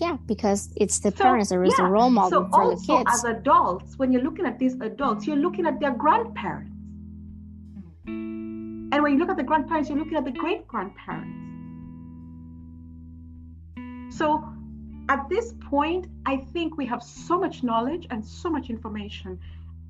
[0.00, 1.84] Yeah, because it's the so, parents that is yeah.
[1.84, 3.10] the role model so for also, the kids.
[3.12, 6.72] As adults, when you're looking at these adults, you're looking at their grandparents.
[8.06, 8.88] Hmm.
[8.92, 11.36] And when you look at the grandparents, you're looking at the great grandparents.
[14.16, 14.42] So
[15.10, 19.38] at this point, I think we have so much knowledge and so much information.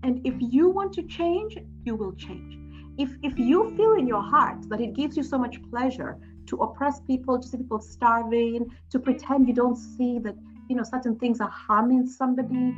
[0.03, 2.59] And if you want to change, you will change.
[2.99, 6.18] If, if you feel in your heart that it gives you so much pleasure
[6.50, 10.36] to oppress people, to see people starving, to pretend you don't see that
[10.68, 12.74] you know certain things are harming somebody,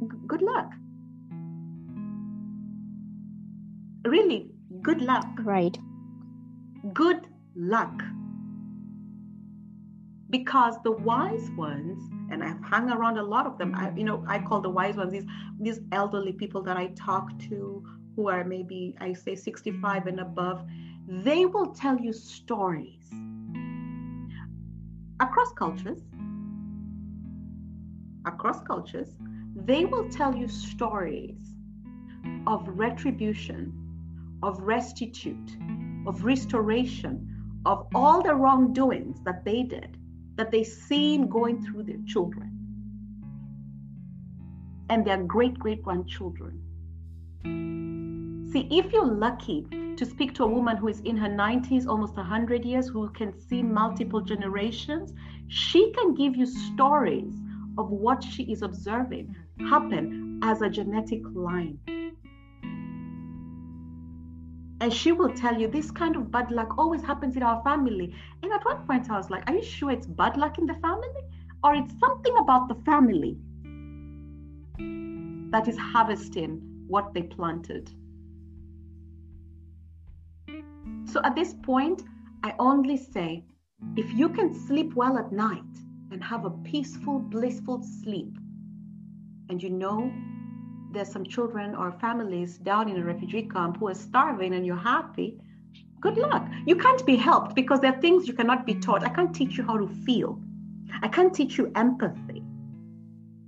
[0.00, 0.72] g- good luck.
[4.04, 4.50] Really,
[4.82, 5.26] good luck.
[5.42, 5.76] Right.
[6.92, 8.02] Good luck
[10.30, 14.24] because the wise ones and i've hung around a lot of them I, you know
[14.26, 15.24] i call the wise ones these
[15.60, 17.84] these elderly people that i talk to
[18.16, 20.66] who are maybe i say 65 and above
[21.08, 23.10] they will tell you stories
[25.20, 26.02] across cultures
[28.26, 29.16] across cultures
[29.54, 31.54] they will tell you stories
[32.46, 33.72] of retribution
[34.42, 35.56] of restitute
[36.06, 37.32] of restoration
[37.64, 39.96] of all the wrongdoings that they did
[40.36, 42.56] that they seen going through their children
[44.88, 46.62] and their great great grandchildren.
[48.52, 52.16] See, if you're lucky to speak to a woman who is in her 90s, almost
[52.16, 55.12] 100 years, who can see multiple generations,
[55.48, 57.34] she can give you stories
[57.76, 59.34] of what she is observing
[59.68, 61.78] happen as a genetic line.
[64.80, 68.14] And she will tell you this kind of bad luck always happens in our family.
[68.42, 70.74] And at one point, I was like, Are you sure it's bad luck in the
[70.74, 71.08] family?
[71.64, 73.38] Or it's something about the family
[75.50, 77.90] that is harvesting what they planted?
[81.16, 82.02] So at this point,
[82.44, 83.42] I only say
[83.96, 85.62] if you can sleep well at night
[86.12, 88.36] and have a peaceful, blissful sleep,
[89.48, 90.12] and you know
[90.92, 94.76] there's some children or families down in a refugee camp who are starving and you're
[94.76, 95.40] happy,
[96.02, 96.46] good luck.
[96.66, 99.02] You can't be helped because there are things you cannot be taught.
[99.02, 100.38] I can't teach you how to feel.
[101.00, 102.44] I can't teach you empathy.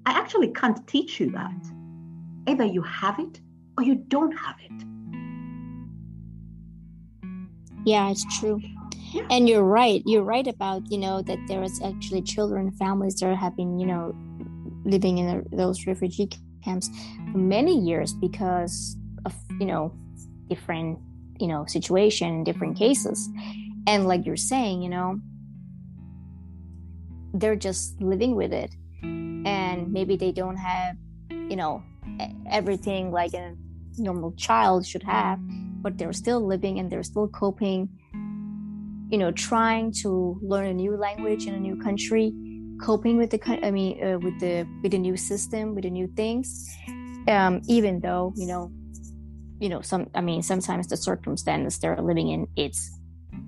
[0.06, 1.70] I actually can't teach you that.
[2.46, 3.42] Either you have it
[3.76, 4.86] or you don't have it.
[7.84, 8.60] Yeah, it's true.
[9.30, 10.02] And you're right.
[10.04, 13.86] You're right about, you know, that there is actually children, families that have been, you
[13.86, 14.14] know,
[14.84, 16.28] living in those refugee
[16.62, 16.90] camps
[17.32, 19.92] for many years because of you know
[20.48, 20.98] different
[21.38, 23.28] you know situation different cases
[23.86, 25.20] and like you're saying you know
[27.34, 30.96] they're just living with it and maybe they don't have
[31.30, 31.82] you know
[32.50, 33.54] everything like a
[33.98, 35.38] normal child should have
[35.82, 37.88] but they're still living and they're still coping.
[39.10, 42.32] You know trying to learn a new language in a new country
[42.78, 46.06] coping with the i mean uh, with the with the new system with the new
[46.08, 46.68] things.
[47.26, 48.70] Um, even though you know
[49.60, 52.98] you know some i mean sometimes the circumstance they're living in it's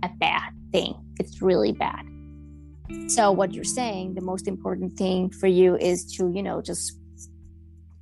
[0.02, 0.94] a bad thing.
[1.18, 2.06] It's really bad.
[3.08, 6.98] So what you're saying the most important thing for you is to you know just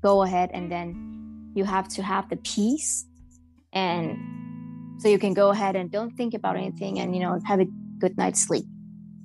[0.02, 3.06] go ahead and then you have to have the peace
[3.72, 4.16] and
[4.98, 7.66] so you can go ahead and don't think about anything and you know have a
[7.98, 8.64] good night's sleep.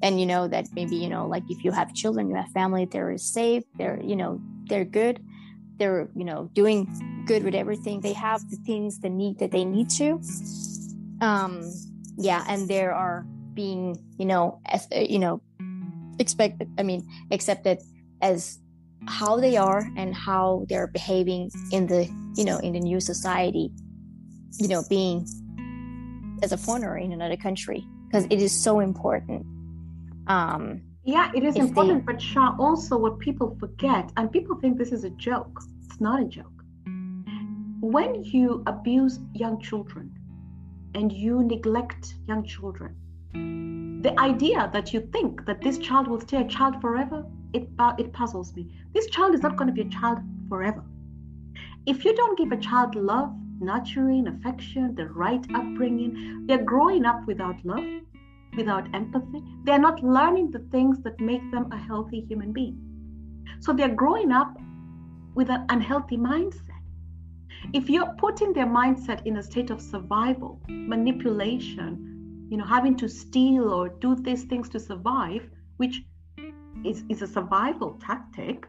[0.02, 2.86] And you know that maybe you know like if you have children you have family
[2.86, 5.24] they're safe they're you know they're good.
[5.78, 6.88] They're you know doing
[7.26, 8.02] good with everything.
[8.02, 10.22] They have the things the need that they need to.
[11.22, 11.72] Um
[12.18, 15.42] yeah and they are being you know as uh, you know
[16.20, 17.80] expected i mean accepted
[18.22, 18.60] as
[19.08, 23.72] how they are and how they're behaving in the you know in the new society
[24.60, 25.26] you know being
[26.42, 29.46] as a foreigner in another country because it is so important
[30.28, 32.14] um, yeah, it is important, they...
[32.14, 35.60] but Sha, also what people forget, and people think this is a joke.
[35.84, 36.48] It's not a joke.
[37.82, 40.18] When you abuse young children
[40.96, 42.96] and you neglect young children,
[44.02, 47.94] the idea that you think that this child will stay a child forever, it, uh,
[47.98, 48.70] it puzzles me.
[48.94, 50.84] This child is not going to be a child forever.
[51.86, 57.26] If you don't give a child love, nurturing, affection, the right upbringing, they're growing up
[57.28, 58.02] without love,
[58.56, 59.44] without empathy.
[59.64, 62.78] They're not learning the things that make them a healthy human being.
[63.60, 64.58] So they're growing up
[65.36, 66.70] with an unhealthy mindset.
[67.74, 72.14] If you're putting their mindset in a state of survival, manipulation,
[72.54, 76.04] you know having to steal or do these things to survive which
[76.86, 78.68] is, is a survival tactic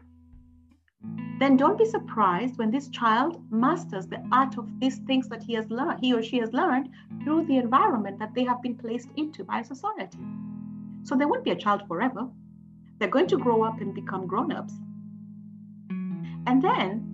[1.39, 5.53] then don't be surprised when this child masters the art of these things that he
[5.53, 6.89] has learned he or she has learned
[7.23, 10.19] through the environment that they have been placed into by society
[11.03, 12.27] so they won't be a child forever
[12.99, 14.73] they're going to grow up and become grown-ups
[16.47, 17.11] and then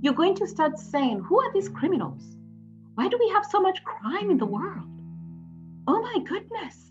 [0.00, 2.36] you're going to start saying who are these criminals
[2.94, 4.88] why do we have so much crime in the world
[5.90, 6.90] Oh my goodness.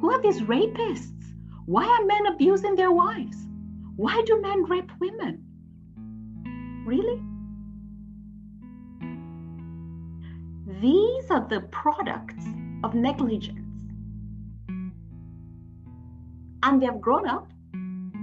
[0.00, 1.34] Who are these rapists?
[1.66, 3.36] Why are men abusing their wives?
[3.96, 5.43] Why do men rape women?
[6.84, 7.20] Really?
[10.80, 12.44] These are the products
[12.82, 13.60] of negligence.
[16.62, 17.50] And they have grown up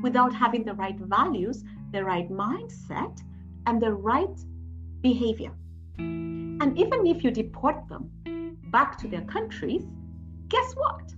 [0.01, 3.21] without having the right values, the right mindset,
[3.65, 4.39] and the right
[5.01, 5.51] behavior.
[5.97, 8.11] And even if you deport them,
[8.71, 9.83] back to their countries,
[10.47, 11.13] guess what?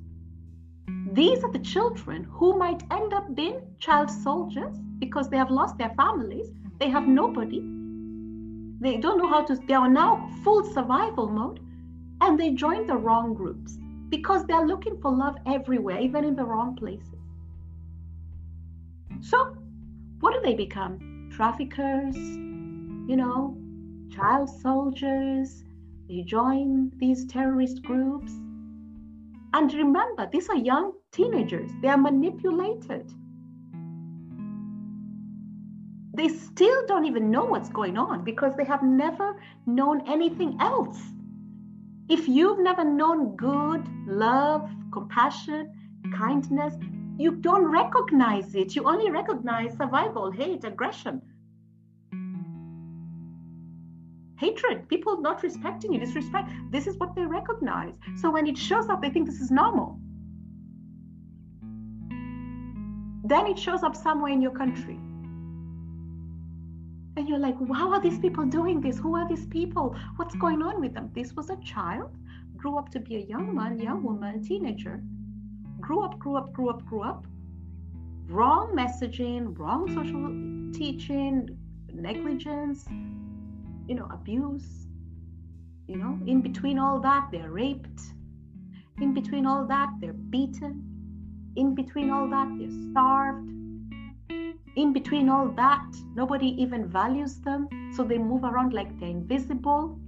[1.12, 5.78] These are the children who might end up being child soldiers because they have lost
[5.78, 6.52] their families,
[6.84, 7.62] they have nobody,
[8.82, 11.62] they don't know how to, they are now full survival mode,
[12.20, 13.78] and they join the wrong groups
[14.10, 17.22] because they're looking for love everywhere, even in the wrong places.
[19.22, 19.56] So,
[20.20, 21.30] what do they become?
[21.34, 23.56] Traffickers, you know,
[24.14, 25.64] child soldiers,
[26.10, 28.34] they join these terrorist groups.
[29.54, 33.10] And remember, these are young teenagers, they are manipulated.
[36.14, 39.36] They still don't even know what's going on because they have never
[39.66, 40.99] known anything else.
[42.09, 45.72] If you've never known good, love, compassion,
[46.16, 46.76] kindness,
[47.18, 48.76] you don't recognize it.
[48.76, 51.22] You only recognize survival, hate, aggression
[54.43, 56.49] hatred, people not respecting you, disrespect.
[56.70, 57.93] This is what they recognize.
[58.18, 59.99] So when it shows up, they think this is normal.
[63.26, 64.99] Then it shows up somewhere in your country.
[67.16, 68.97] And you're like, how are these people doing this?
[68.97, 69.95] Who are these people?
[70.16, 71.11] What's going on with them?
[71.14, 72.09] This was a child,
[72.57, 75.01] grew up to be a young man, young woman, teenager,
[75.80, 77.26] grew up, grew up, grew up, grew up.
[78.28, 81.55] Wrong messaging, wrong social teaching,
[81.93, 82.86] negligence,
[83.88, 84.88] you know, abuse.
[85.88, 88.01] You know, in between all that, they're raped.
[89.01, 90.82] In between all that, they're beaten.
[91.57, 93.49] In between all that, they're starved.
[94.76, 97.68] In between all that, nobody even values them.
[97.96, 100.00] So they move around like they're invisible.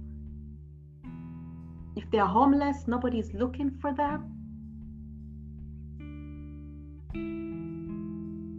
[1.94, 4.32] If they're homeless, nobody's looking for them.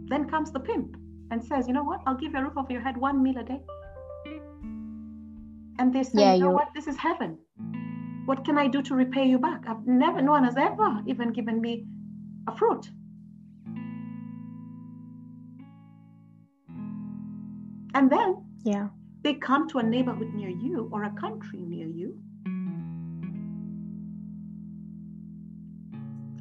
[0.08, 0.96] Then comes the pimp
[1.30, 2.00] and says, You know what?
[2.06, 3.60] I'll give you a roof over your head, one meal a day
[5.78, 7.38] and they say, yeah, you know what, this is heaven.
[8.26, 9.62] What can I do to repay you back?
[9.66, 11.86] I've never, no one has ever even given me
[12.46, 12.90] a fruit.
[17.98, 18.90] And then yeah,
[19.24, 22.16] they come to a neighborhood near you or a country near you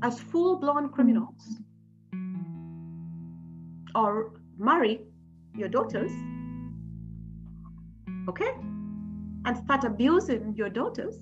[0.03, 0.93] as full-blown mm-hmm.
[0.93, 1.57] criminals
[3.95, 5.01] or marry
[5.55, 6.11] your daughters
[8.29, 8.51] okay
[9.45, 11.15] and start abusing your daughters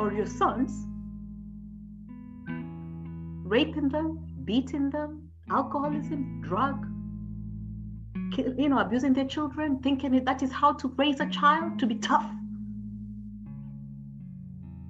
[0.00, 0.84] or your sons,
[3.44, 6.87] raping them, beating them, alcoholism, drug,
[8.36, 11.96] you know, abusing their children, thinking that is how to raise a child to be
[11.96, 12.30] tough.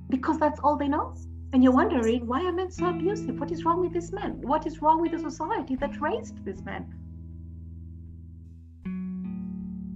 [0.09, 1.14] Because that's all they know.
[1.53, 3.39] And you're wondering, why are men so abusive?
[3.41, 4.41] What is wrong with this man?
[4.43, 6.95] What is wrong with the society that raised this man?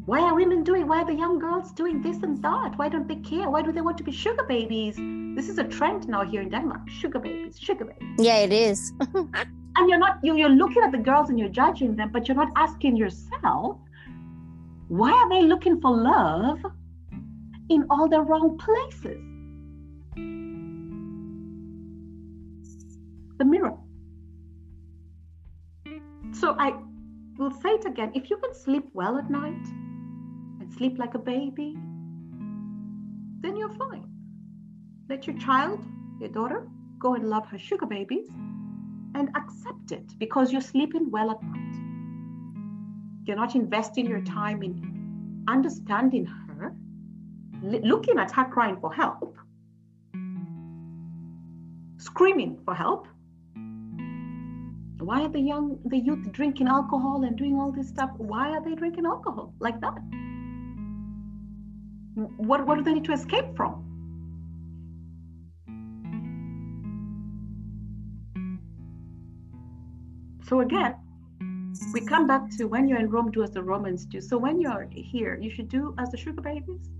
[0.04, 2.76] Why are women doing, why are the young girls doing this and that?
[2.76, 3.48] Why don't they care?
[3.48, 4.96] Why do they want to be sugar babies?
[5.36, 8.16] This is a trend now here in Denmark sugar babies, sugar babies.
[8.18, 8.92] Yeah, it is.
[9.76, 12.36] and you're not, you, you're looking at the girls and you're judging them, but you're
[12.36, 13.78] not asking yourself,
[14.88, 16.60] why are they looking for love
[17.70, 19.18] in all the wrong places?
[23.38, 23.76] The mirror.
[26.32, 26.74] So I
[27.38, 29.66] will say it again if you can sleep well at night,
[30.60, 31.74] and sleep like a baby,
[33.40, 34.08] then you're fine.
[35.08, 35.84] Let your child,
[36.20, 36.68] your daughter,
[36.98, 38.28] go and love her sugar babies
[39.14, 41.72] and accept it because you're sleeping well at night.
[43.24, 46.74] You're not investing your time in understanding her,
[47.62, 49.36] looking at her crying for help,
[51.98, 53.06] screaming for help.
[54.98, 58.10] Why are the young, the youth drinking alcohol and doing all this stuff?
[58.18, 59.98] Why are they drinking alcohol like that?
[62.36, 63.81] What, what do they need to escape from?
[70.52, 70.96] So again,
[71.94, 74.20] we come back to when you're in Rome, do as the Romans do.
[74.20, 76.90] So when you're here, you should do as the sugar babies.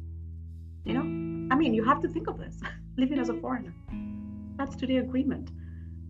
[0.86, 2.59] You know, I mean, you have to think of this
[2.96, 3.74] living as a foreigner.
[4.57, 5.50] That's to the agreement.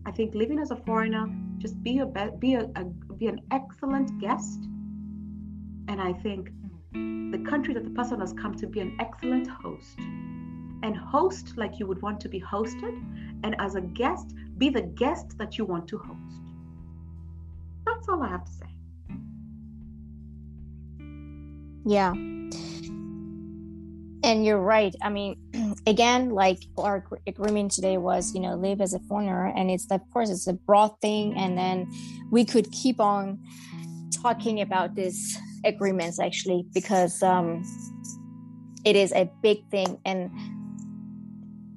[0.05, 1.27] I think living as a foreigner,
[1.57, 2.85] just be a be a, a
[3.19, 4.59] be an excellent guest,
[5.89, 6.49] and I think
[6.93, 11.77] the country that the person has come to be an excellent host, and host like
[11.77, 12.95] you would want to be hosted,
[13.43, 16.42] and as a guest, be the guest that you want to host.
[18.03, 18.65] That's all I have to say.
[21.85, 22.11] Yeah.
[24.25, 24.93] And you're right.
[25.01, 25.37] I mean,
[25.87, 29.53] again, like our agreement today was, you know, live as a foreigner.
[29.55, 31.33] And it's, of course, it's a broad thing.
[31.37, 31.89] And then
[32.29, 33.39] we could keep on
[34.21, 37.63] talking about these agreements actually, because um,
[38.83, 39.97] it is a big thing.
[40.03, 40.29] And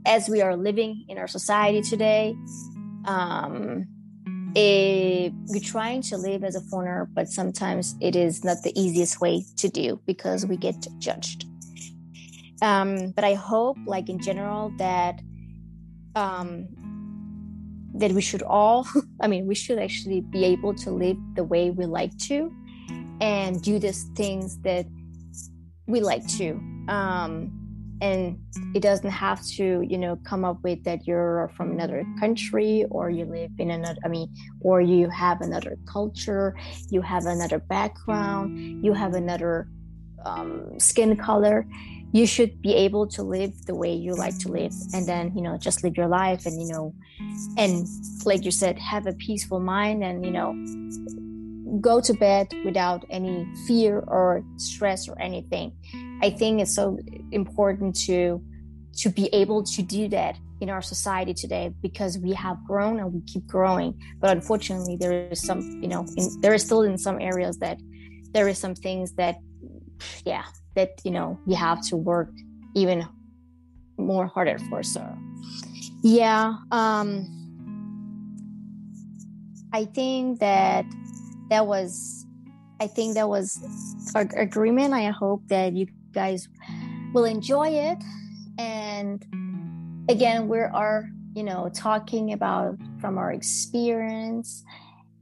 [0.05, 2.35] as we are living in our society today,
[3.05, 3.87] um,
[4.57, 9.20] it, we're trying to live as a foreigner, but sometimes it is not the easiest
[9.20, 11.44] way to do because we get judged.
[12.62, 15.20] Um, but I hope, like in general, that
[16.14, 16.68] um,
[17.94, 18.86] that we should all,
[19.20, 22.50] I mean, we should actually be able to live the way we like to,
[23.20, 24.86] and do these things that
[25.86, 26.52] we like to.
[26.88, 27.65] Um,
[28.01, 28.38] and
[28.74, 33.11] it doesn't have to you know come up with that you're from another country or
[33.11, 34.28] you live in another i mean
[34.61, 36.55] or you have another culture
[36.90, 39.68] you have another background you have another
[40.24, 41.66] um, skin color
[42.12, 45.42] you should be able to live the way you like to live and then you
[45.42, 46.94] know just live your life and you know
[47.57, 47.86] and
[48.24, 50.55] like you said have a peaceful mind and you know
[51.80, 55.72] go to bed without any fear or stress or anything
[56.22, 56.98] I think it's so
[57.32, 58.42] important to
[58.98, 63.12] to be able to do that in our society today because we have grown and
[63.12, 64.00] we keep growing.
[64.20, 67.78] But unfortunately, there is some, you know, in, there is still in some areas that
[68.32, 69.36] there is some things that,
[70.24, 70.44] yeah,
[70.74, 72.30] that you know you have to work
[72.74, 73.06] even
[73.98, 74.82] more harder for.
[74.82, 75.06] So,
[76.02, 77.26] yeah, um,
[79.72, 80.86] I think that
[81.50, 82.26] that was
[82.80, 83.58] I think that was
[84.14, 84.94] our agreement.
[84.94, 85.86] I hope that you
[86.16, 86.48] guys
[87.12, 88.02] will enjoy it.
[88.58, 89.24] And
[90.08, 94.64] again, we are, you know, talking about from our experience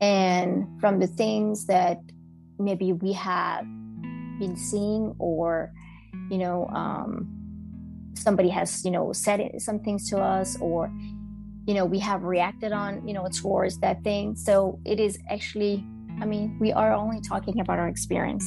[0.00, 1.98] and from the things that
[2.58, 3.64] maybe we have
[4.38, 5.72] been seeing or,
[6.30, 7.28] you know, um,
[8.14, 10.90] somebody has, you know, said some things to us or,
[11.66, 14.36] you know, we have reacted on, you know, towards that thing.
[14.36, 15.84] So it is actually,
[16.20, 18.46] I mean, we are only talking about our experience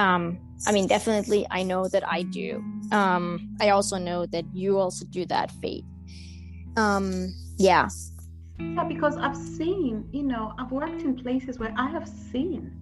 [0.00, 2.64] um, I mean, definitely, I know that I do.
[2.90, 5.84] Um, I also know that you also do that, Faith.
[6.76, 7.88] Um, yeah.
[8.58, 12.72] Yeah, because I've seen, you know, I've worked in places where I have seen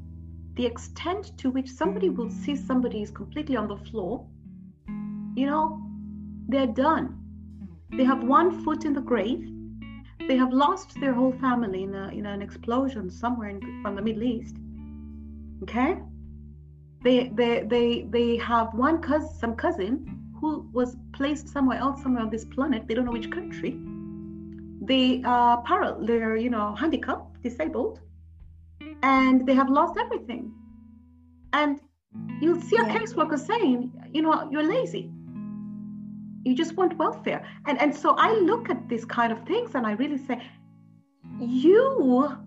[0.54, 4.24] the extent to which somebody will see somebody is completely on the floor.
[5.34, 5.82] You know,
[6.48, 7.16] they're done.
[7.96, 9.44] They have one foot in the grave.
[10.28, 14.02] They have lost their whole family in, a, in an explosion somewhere in, from the
[14.02, 14.56] Middle East.
[15.62, 15.96] Okay?
[17.02, 19.92] They they they they have one cousin some cousin
[20.40, 23.78] who was placed somewhere else somewhere on this planet they don't know which country.
[24.80, 28.00] They are paral they're you know handicapped disabled
[29.02, 30.52] and they have lost everything.
[31.52, 31.80] And
[32.40, 32.98] you'll see a yeah.
[32.98, 35.10] caseworker saying you know you're lazy.
[36.44, 37.44] You just want welfare.
[37.66, 40.42] And and so i look at these kind of things and i really say
[41.40, 42.38] you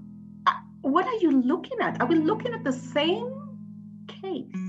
[0.47, 2.01] uh, what are you looking at?
[2.01, 3.40] Are we looking at the same
[4.21, 4.63] case.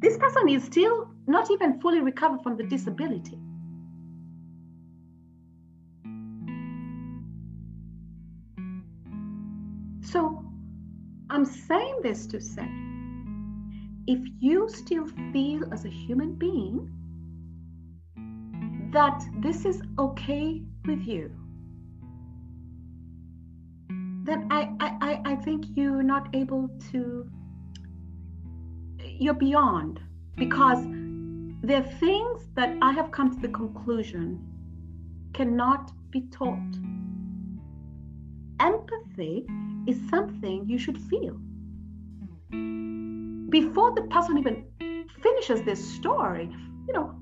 [0.00, 3.38] This person is still not even fully recovered from the disability.
[10.02, 10.44] So
[11.30, 12.68] I'm saying this to say
[14.06, 16.90] if you still feel as a human being
[18.92, 21.30] that this is okay with you,
[24.24, 24.91] then I, I,
[25.32, 27.26] I think you're not able to,
[29.02, 29.98] you're beyond
[30.36, 30.84] because
[31.62, 34.46] there are things that I have come to the conclusion
[35.32, 36.74] cannot be taught.
[38.60, 39.46] Empathy
[39.86, 41.40] is something you should feel.
[43.48, 44.66] Before the person even
[45.22, 46.50] finishes their story,
[46.86, 47.14] you know,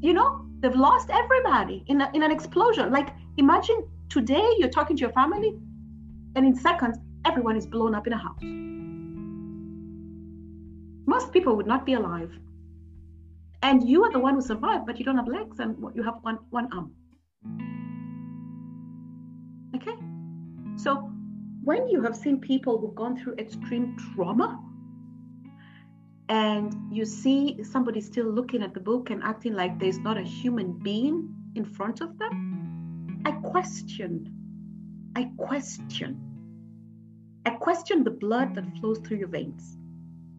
[0.00, 2.90] you know, they've lost everybody in, a, in an explosion.
[2.90, 5.60] Like imagine today you're talking to your family
[6.34, 8.42] and in seconds everyone is blown up in a house.
[11.06, 12.32] Most people would not be alive.
[13.62, 16.14] And you are the one who survived, but you don't have legs and you have
[16.22, 16.92] one, one arm.
[19.76, 19.96] Okay?
[20.76, 21.10] So
[21.62, 24.60] when you have seen people who've gone through extreme trauma,
[26.28, 30.22] and you see somebody still looking at the book and acting like there's not a
[30.22, 34.41] human being in front of them, I question.
[35.16, 36.20] I question.
[37.44, 39.76] I question the blood that flows through your veins.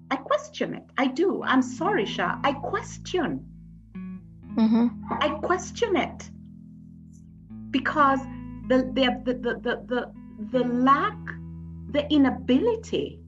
[0.09, 0.83] I question it.
[0.97, 1.43] I do.
[1.43, 2.39] I'm sorry, Shah.
[2.43, 3.45] I question.
[4.57, 4.87] Mm-hmm.
[5.09, 6.29] I question it
[7.71, 8.19] because
[8.67, 10.11] the the, the the the the
[10.51, 11.17] the lack,
[11.91, 13.19] the inability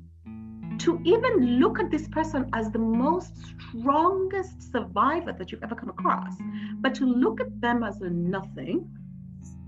[0.80, 3.34] to even look at this person as the most
[3.80, 6.34] strongest survivor that you've ever come across,
[6.82, 8.89] but to look at them as a nothing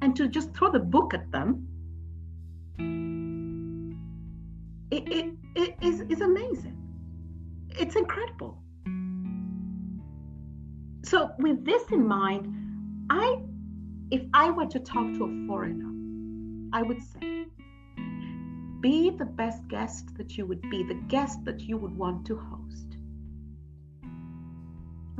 [0.02, 1.68] and to just throw the book at them,
[4.92, 6.78] it, it, it is, is amazing.
[7.70, 8.62] It's incredible.
[11.04, 12.54] So, with this in mind,
[13.10, 13.38] I,
[14.12, 15.92] if I were to talk to a foreigner,
[16.74, 17.46] I would say,
[18.82, 22.38] be the best guest that you would be, the guest that you would want to
[22.38, 22.98] host.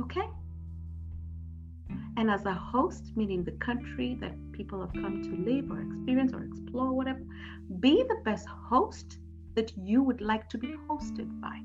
[0.00, 0.28] Okay?
[2.16, 6.32] And as a host, meaning the country that people have come to live or experience
[6.32, 7.20] or explore, whatever,
[7.80, 9.18] be the best host
[9.54, 11.60] that you would like to be hosted by.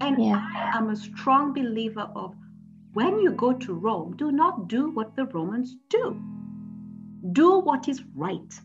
[0.00, 0.46] And yeah.
[0.54, 2.34] I am a strong believer of
[2.92, 6.20] when you go to Rome, do not do what the Romans do.
[7.32, 8.60] Do what is right.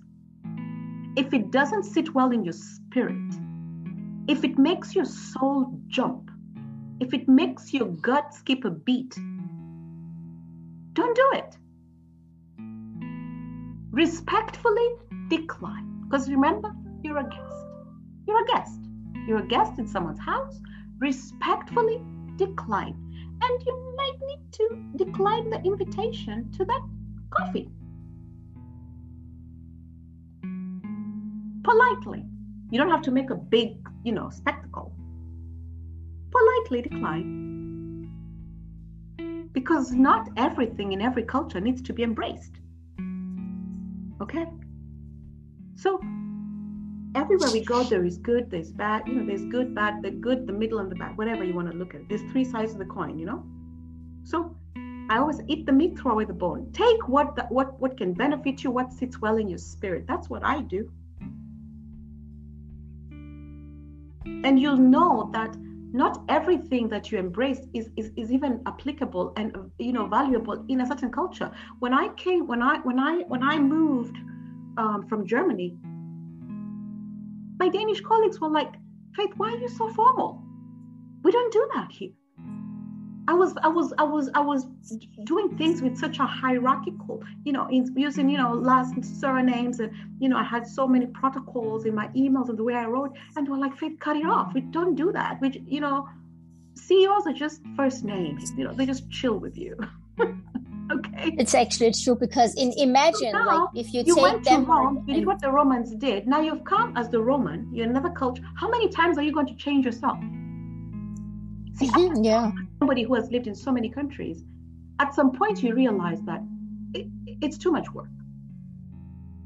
[1.16, 3.34] If it doesn't sit well in your spirit,
[4.28, 6.30] if it makes your soul jump,
[7.00, 9.16] if it makes your gut skip a beat,
[10.94, 11.58] don't do it.
[13.92, 14.88] Respectfully
[15.30, 16.04] decline.
[16.04, 16.72] Because remember,
[17.04, 17.66] you're a guest.
[18.28, 18.80] You're a guest.
[19.28, 20.60] You're a guest in someone's house.
[21.00, 22.02] Respectfully
[22.38, 22.98] decline.
[23.42, 26.82] And you might need to decline the invitation to that
[27.30, 27.70] coffee.
[31.64, 32.24] politely.
[32.70, 34.94] You don't have to make a big, you know, spectacle.
[36.32, 38.10] Politely decline.
[39.52, 42.60] Because not everything in every culture needs to be embraced.
[44.22, 44.46] Okay?
[45.76, 46.02] So
[47.16, 50.48] everywhere we go, there is good, there's bad, you know, there's good, bad, the good,
[50.48, 52.08] the middle, and the bad, whatever you want to look at.
[52.10, 53.44] There's three sides of the coin, you know?
[54.24, 54.56] So
[55.10, 56.72] I always eat the meat, throw away the bone.
[56.72, 60.06] Take what the, what what can benefit you, what sits well in your spirit.
[60.08, 60.90] That's what I do.
[64.44, 65.56] And you'll know that
[65.94, 70.82] not everything that you embrace is, is, is even applicable and you know valuable in
[70.82, 71.52] a certain culture.
[71.80, 74.18] When i came when i when i when i moved
[74.78, 75.78] um, from germany
[77.60, 78.74] my danish colleagues were like
[79.16, 80.42] faith why are you so formal?
[81.24, 82.12] We don't do that here
[83.28, 84.66] I was I was I was I was
[85.24, 89.92] doing things with such a hierarchical, you know, in, using you know last surnames and
[90.20, 93.16] you know I had so many protocols in my emails and the way I wrote,
[93.36, 94.54] and they were like, "Faith, cut it off.
[94.54, 95.40] We don't do that.
[95.40, 96.10] We you know,
[96.76, 98.52] CEOs are just first names.
[98.58, 99.78] You know, they just chill with you."
[100.92, 101.36] okay.
[101.38, 104.72] It's actually true because in imagine so like if you, you take went them to
[104.72, 106.28] Rome, you did what the Romans did.
[106.28, 107.70] Now you've come as the Roman.
[107.74, 108.44] You're another culture.
[108.56, 110.20] How many times are you going to change yourself?
[111.76, 112.52] See, mm-hmm, yeah.
[112.84, 114.44] Somebody who has lived in so many countries,
[115.00, 116.42] at some point you realize that
[116.94, 117.08] it,
[117.42, 118.10] it's too much work.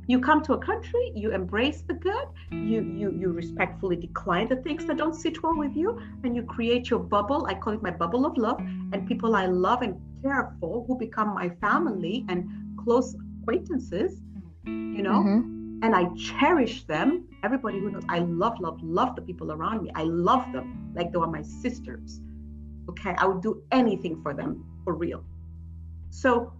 [0.07, 4.55] You come to a country, you embrace the good, you you you respectfully decline the
[4.55, 7.45] things that don't sit well with you, and you create your bubble.
[7.45, 10.97] I call it my bubble of love, and people I love and care for who
[10.97, 12.49] become my family and
[12.83, 14.19] close acquaintances,
[14.65, 15.19] you know.
[15.21, 17.27] Mm-hmm and I cherish them.
[17.43, 19.91] Everybody who knows I love, love, love the people around me.
[19.93, 22.19] I love them like they were my sisters.
[22.89, 25.23] Okay, I would do anything for them for real.
[26.09, 26.53] So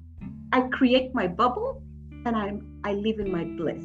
[0.51, 1.81] I create my bubble
[2.25, 3.83] and I'm I live in my bliss.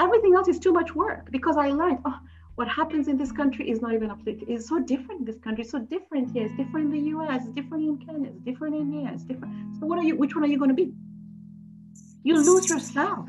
[0.00, 2.18] Everything else is too much work because I learned oh,
[2.56, 4.52] what happens in this country is not even applicable.
[4.52, 5.64] It's so different in this country.
[5.64, 6.46] So different here.
[6.46, 7.42] It's different in the US.
[7.46, 9.10] It's different in Canada, It's different in here.
[9.12, 9.54] It's different.
[9.78, 10.16] So what are you?
[10.16, 10.92] Which one are you going to be?
[12.24, 13.28] You lose yourself.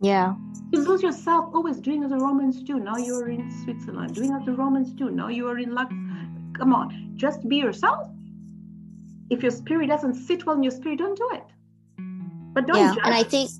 [0.00, 0.34] Yeah.
[0.72, 2.80] You lose yourself always doing as the Romans do.
[2.80, 5.10] Now you're in Switzerland, doing as the Romans do.
[5.10, 5.92] Now you are in Lux.
[6.58, 8.08] Come on, just be yourself.
[9.28, 11.44] If your spirit doesn't sit well in your spirit, don't do it.
[12.54, 13.04] But don't yeah, judge.
[13.04, 13.50] and I think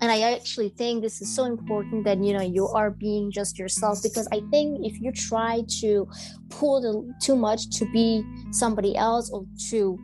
[0.00, 3.58] and i actually think this is so important that you know you are being just
[3.58, 6.06] yourself because i think if you try to
[6.50, 9.98] pull the, too much to be somebody else or to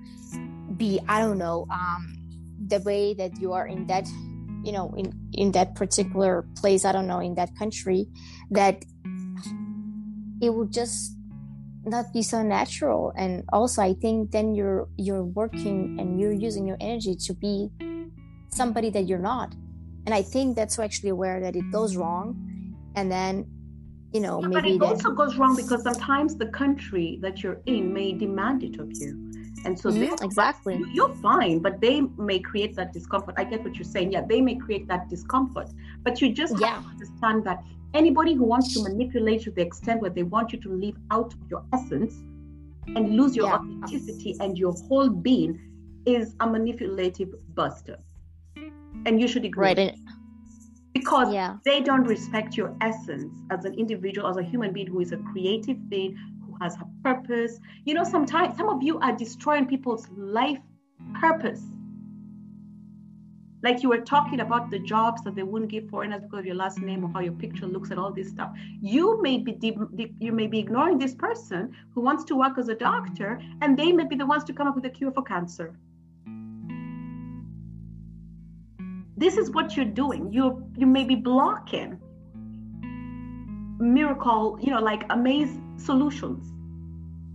[0.76, 2.16] be i don't know um
[2.68, 4.06] the way that you are in that
[4.64, 8.06] you know in in that particular place i don't know in that country
[8.50, 8.84] that
[10.42, 11.16] it would just
[11.84, 13.12] not be so natural.
[13.16, 17.70] And also i think then you're you're working and you're using your energy to be
[18.50, 19.54] somebody that you're not.
[20.04, 22.36] And i think that's actually aware that it goes wrong.
[22.94, 23.46] And then
[24.12, 27.60] you know yeah, maybe but it also goes wrong because sometimes the country that you're
[27.66, 29.32] in may demand it of you
[29.64, 33.74] and so mm-hmm, exactly you're fine but they may create that discomfort i get what
[33.74, 35.68] you're saying yeah they may create that discomfort
[36.02, 36.74] but you just yeah.
[36.74, 37.62] have to understand that
[37.94, 40.96] anybody who wants to manipulate you to the extent where they want you to live
[41.10, 42.14] out of your essence
[42.88, 43.54] and lose your yeah.
[43.54, 45.60] authenticity and your whole being
[46.06, 47.96] is a manipulative buster
[49.06, 49.78] and you should ignore right.
[49.78, 49.96] it
[50.92, 51.56] because yeah.
[51.64, 55.16] they don't respect your essence as an individual as a human being who is a
[55.16, 56.16] creative being
[56.62, 57.58] has a purpose.
[57.84, 60.60] You know sometimes some of you are destroying people's life
[61.02, 61.20] mm.
[61.20, 61.62] purpose.
[63.62, 66.56] Like you were talking about the jobs that they wouldn't give foreigners because of your
[66.56, 67.12] last name or mm.
[67.14, 68.50] how your picture looks and all this stuff.
[68.80, 72.68] You may be de- you may be ignoring this person who wants to work as
[72.68, 75.22] a doctor and they may be the ones to come up with a cure for
[75.22, 75.74] cancer.
[79.16, 80.32] This is what you're doing.
[80.32, 82.00] You you may be blocking
[83.82, 86.51] miracle you know like amazing solutions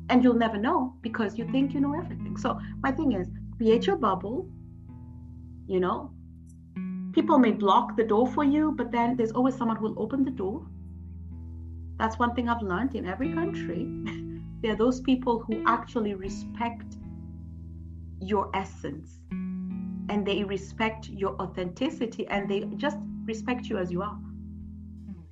[0.10, 2.38] and you'll never know because you think you know everything.
[2.38, 3.28] So my thing is
[3.58, 4.50] create your bubble
[5.68, 6.12] you know?
[7.14, 10.32] People may block the door for you but then there's always someone who'll open the
[10.32, 10.66] door.
[11.98, 13.88] That's one thing i've learned in every country.
[14.62, 16.98] There are those people who actually respect
[18.20, 19.20] your essence
[20.10, 24.18] and they respect your authenticity and they just respect you as you are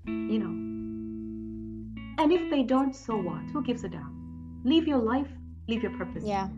[0.07, 2.23] you know?
[2.23, 3.41] And if they don't so what?
[3.51, 4.24] Who gives a damn
[4.65, 5.27] live your life
[5.67, 6.23] live your purpose.
[6.25, 6.49] Yeah.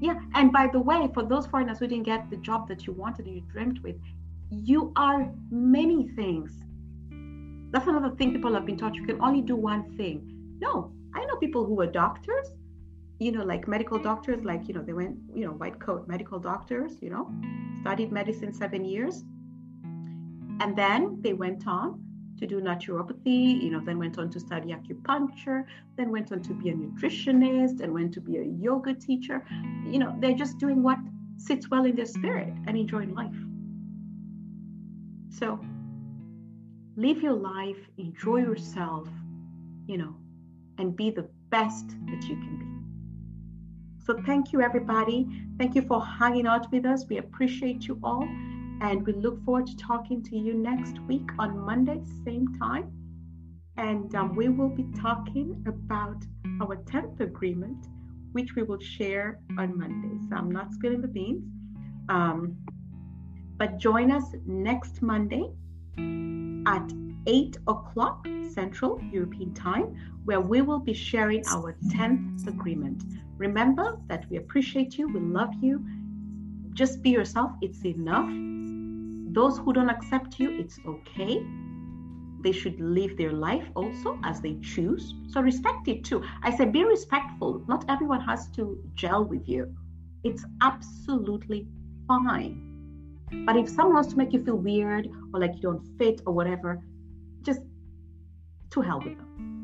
[0.00, 2.92] Yeah and by the way for those foreigners who didn't get the job that you
[2.92, 3.96] wanted you dreamt with
[4.50, 6.52] you are many things.
[7.72, 8.94] That's another thing people have been taught.
[8.94, 10.16] You can only do one thing.
[10.60, 12.48] No i know people who are doctors
[13.18, 16.38] you know, like medical doctors, like, you know, they went, you know, white coat medical
[16.38, 17.32] doctors, you know,
[17.80, 19.24] studied medicine seven years.
[20.60, 22.02] And then they went on
[22.38, 25.64] to do naturopathy, you know, then went on to study acupuncture,
[25.96, 29.44] then went on to be a nutritionist and went to be a yoga teacher.
[29.86, 30.98] You know, they're just doing what
[31.36, 33.34] sits well in their spirit and enjoying life.
[35.30, 35.60] So
[36.96, 39.08] live your life, enjoy yourself,
[39.86, 40.14] you know,
[40.78, 42.64] and be the best that you can be.
[44.04, 45.26] So thank you, everybody.
[45.58, 47.06] Thank you for hanging out with us.
[47.08, 48.28] We appreciate you all.
[48.80, 52.92] And we look forward to talking to you next week on Monday, same time.
[53.76, 56.24] And um, we will be talking about
[56.60, 57.86] our 10th agreement,
[58.32, 60.18] which we will share on Monday.
[60.28, 61.44] So I'm not spilling the beans.
[62.08, 62.56] Um,
[63.56, 65.50] but join us next Monday
[66.66, 66.92] at
[67.26, 73.02] 8 o'clock Central European Time, where we will be sharing our 10th agreement.
[73.36, 75.84] Remember that we appreciate you, we love you.
[76.72, 78.53] Just be yourself, it's enough.
[79.34, 81.44] Those who don't accept you, it's okay.
[82.42, 85.14] They should live their life also as they choose.
[85.28, 86.22] So respect it too.
[86.42, 87.64] I said be respectful.
[87.66, 89.74] Not everyone has to gel with you.
[90.22, 91.66] It's absolutely
[92.06, 92.54] fine.
[93.44, 96.32] But if someone wants to make you feel weird or like you don't fit or
[96.32, 96.80] whatever,
[97.42, 97.60] just
[98.70, 99.54] to hell with them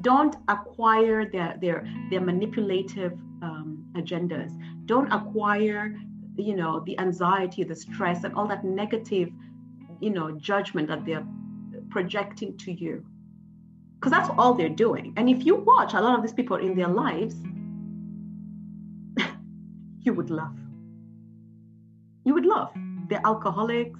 [0.00, 3.12] don't acquire their their their manipulative
[3.42, 4.50] um, agendas
[4.86, 5.94] don't acquire
[6.40, 9.30] you know the anxiety the stress and all that negative
[10.00, 11.26] you know judgment that they're
[11.90, 13.04] projecting to you.
[13.94, 15.12] Because that's all they're doing.
[15.16, 17.34] And if you watch a lot of these people in their lives
[20.00, 20.56] you would love
[22.24, 22.72] you would love
[23.10, 23.98] they're alcoholics.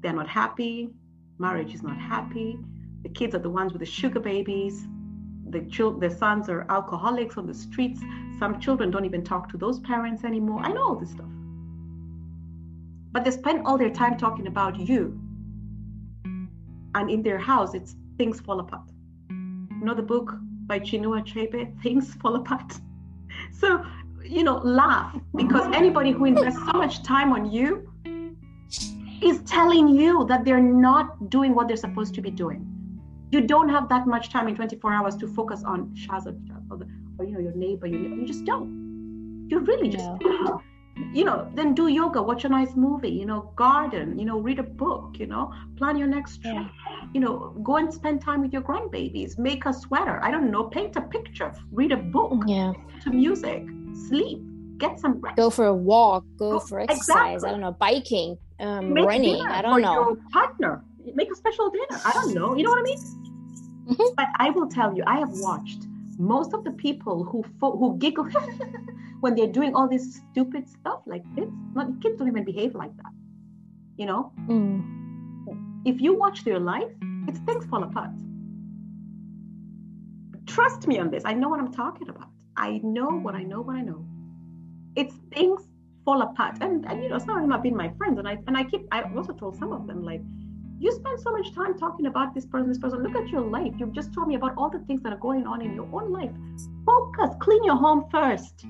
[0.00, 0.90] They're not happy.
[1.38, 2.56] Marriage is not happy.
[3.02, 4.86] The kids are the ones with the sugar babies.
[5.50, 8.00] The children, the sons are alcoholics on the streets.
[8.38, 10.60] Some children don't even talk to those parents anymore.
[10.62, 11.26] I know all this stuff.
[13.12, 15.20] But they spend all their time talking about you.
[16.94, 18.90] And in their house, it's things fall apart.
[19.30, 20.34] You know the book
[20.66, 22.74] by Chinua Achebe, Things Fall Apart.
[23.52, 23.84] So,
[24.24, 27.88] you know, laugh because anybody who invests so much time on you,
[29.22, 32.64] is telling you that they're not doing what they're supposed to be doing.
[33.30, 36.38] You don't have that much time in 24 hours to focus on Shazad
[36.70, 36.78] or,
[37.18, 37.86] or you know your neighbor.
[37.86, 38.14] Neighbor.
[38.16, 39.46] You just don't.
[39.50, 40.18] You really just no.
[40.20, 40.62] don't
[41.12, 44.58] you know then do yoga watch a nice movie you know garden you know read
[44.58, 46.68] a book you know plan your next trip yeah.
[47.14, 50.64] you know go and spend time with your grandbabies make a sweater i don't know
[50.64, 52.72] paint a picture read a book yeah
[53.02, 53.64] to music
[54.08, 54.40] sleep
[54.78, 55.36] get some rest.
[55.36, 57.48] go for a walk go, go for exercise exactly.
[57.48, 60.84] i don't know biking um running i don't know your partner
[61.14, 64.14] make a special dinner i don't know you know what i mean mm-hmm.
[64.16, 65.87] but i will tell you i have watched
[66.18, 68.28] most of the people who fo- who giggle
[69.20, 72.94] when they're doing all this stupid stuff like this, not kids don't even behave like
[72.96, 73.12] that.
[73.96, 74.82] You know, mm.
[75.84, 76.90] if you watch their life,
[77.28, 78.10] it's things fall apart.
[80.46, 81.22] Trust me on this.
[81.24, 82.28] I know what I'm talking about.
[82.56, 83.60] I know what I know.
[83.60, 84.04] What I know.
[84.96, 85.62] It's things
[86.04, 88.38] fall apart, and, and you know, some of them have been my friends, and I
[88.48, 88.88] and I keep.
[88.90, 90.22] I also told some of them like
[90.80, 93.02] you spend so much time talking about this person, this person.
[93.02, 93.74] Look at your life.
[93.78, 96.12] You've just told me about all the things that are going on in your own
[96.12, 96.30] life.
[96.86, 98.64] Focus, clean your home first.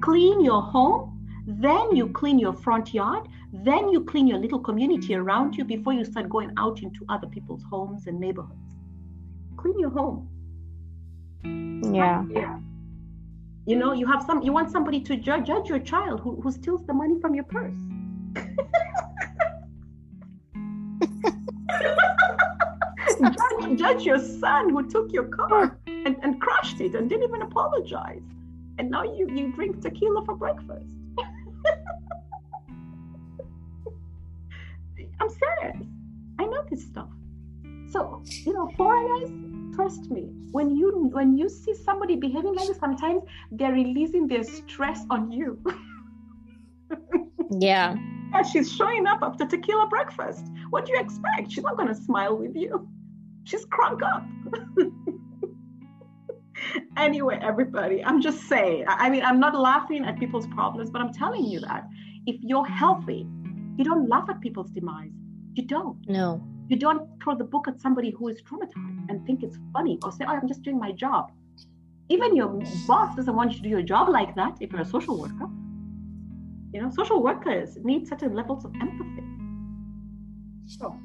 [0.00, 5.14] Clean your home, then you clean your front yard, then you clean your little community
[5.14, 8.60] around you before you start going out into other people's homes and neighborhoods.
[9.56, 10.28] Clean your home.
[11.94, 12.24] Yeah.
[12.30, 12.58] yeah.
[13.66, 16.50] You know, you have some you want somebody to judge judge your child who, who
[16.50, 17.74] steals the money from your purse.
[23.76, 27.42] judge, judge your son who took your car and, and crushed it and didn't even
[27.42, 28.22] apologize.
[28.78, 30.94] And now you, you drink tequila for breakfast.
[35.20, 35.86] I'm serious.
[36.38, 37.08] I know this stuff.
[37.90, 39.30] So, you know, foreigners,
[39.74, 44.44] trust me, when you when you see somebody behaving like this, sometimes they're releasing their
[44.44, 45.60] stress on you.
[47.50, 47.96] yeah.
[48.30, 50.44] Yeah, she's showing up after tequila breakfast.
[50.68, 51.50] What do you expect?
[51.50, 52.86] She's not going to smile with you.
[53.48, 54.26] She's crunk up.
[56.98, 61.14] anyway, everybody, I'm just saying, I mean, I'm not laughing at people's problems, but I'm
[61.14, 61.88] telling you that
[62.26, 63.26] if you're healthy,
[63.78, 65.12] you don't laugh at people's demise.
[65.54, 65.96] You don't.
[66.06, 66.46] No.
[66.68, 70.12] You don't throw the book at somebody who is traumatized and think it's funny or
[70.12, 71.32] say, oh, I'm just doing my job.
[72.10, 72.48] Even your
[72.86, 75.48] boss doesn't want you to do your job like that if you're a social worker.
[76.74, 79.24] You know, social workers need certain levels of empathy.
[80.66, 81.00] So,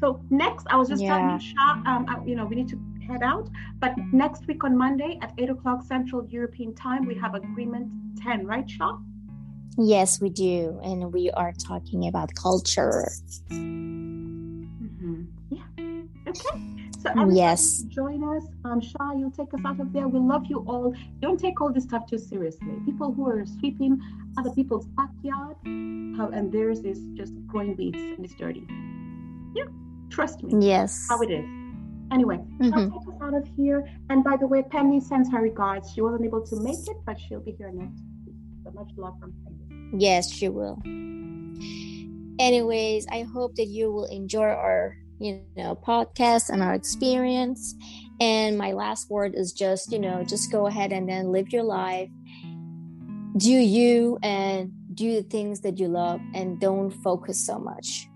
[0.00, 1.16] so next, I was just yeah.
[1.16, 3.48] telling you, Shah, um, you know, we need to head out.
[3.80, 7.90] But next week on Monday at 8 o'clock Central European Time, we have Agreement
[8.22, 8.98] 10, right, Shah?
[9.78, 10.80] Yes, we do.
[10.82, 13.08] And we are talking about culture.
[13.50, 15.22] Mm-hmm.
[15.50, 15.62] Yeah.
[16.28, 16.78] Okay.
[17.00, 18.42] So yes, join us.
[18.64, 20.08] Um, Shah, you'll take us out of there.
[20.08, 20.94] We love you all.
[21.20, 22.72] Don't take all this stuff too seriously.
[22.84, 24.00] People who are sweeping
[24.36, 25.56] other people's backyard,
[26.16, 28.66] how, and theirs is just growing weeds and it's dirty.
[29.54, 29.66] Yeah,
[30.10, 30.66] trust me.
[30.66, 31.44] Yes, how it is.
[32.10, 32.74] Anyway, mm-hmm.
[32.74, 33.86] I'll take us out of here.
[34.08, 35.92] And by the way, Penny sends her regards.
[35.92, 38.34] She wasn't able to make it, but she'll be here next week.
[38.64, 39.90] So much love from Penny.
[40.02, 40.80] Yes, she will.
[42.38, 47.74] Anyways, I hope that you will enjoy our, you know, podcast and our experience.
[48.20, 51.62] And my last word is just, you know, just go ahead and then live your
[51.62, 52.08] life.
[53.36, 58.07] Do you and do the things that you love and don't focus so much.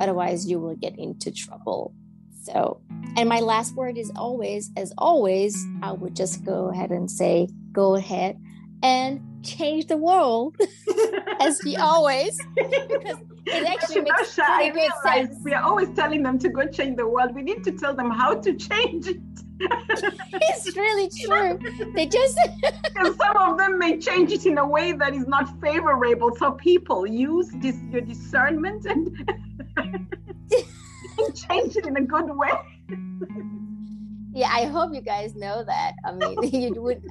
[0.00, 1.94] Otherwise, you will get into trouble.
[2.42, 2.80] So,
[3.16, 7.48] and my last word is always, as always, I would just go ahead and say,
[7.72, 8.38] go ahead
[8.82, 10.56] and change the world,
[11.40, 15.36] as we always, because it actually makes pretty good sense.
[15.44, 17.34] We are always telling them to go change the world.
[17.34, 19.20] We need to tell them how to change it.
[19.60, 21.58] it's really true.
[21.94, 22.38] They just
[22.94, 26.34] some of them may change it in a way that is not favorable.
[26.36, 29.10] So people use this your discernment and
[31.34, 32.52] change it in a good way.
[34.32, 35.94] yeah, I hope you guys know that.
[36.04, 36.42] I mean,
[36.74, 37.02] you would.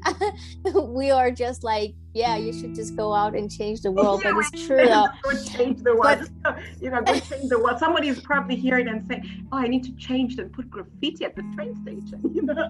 [0.75, 4.21] we are just like, yeah, you should just go out and change the world.
[4.23, 5.07] Yeah, but it's true though.
[5.23, 6.29] Go change the world.
[6.43, 7.79] But, you know, go change the world.
[7.79, 11.35] Somebody is probably hearing and saying, "Oh, I need to change and put graffiti at
[11.35, 12.69] the train station." You know.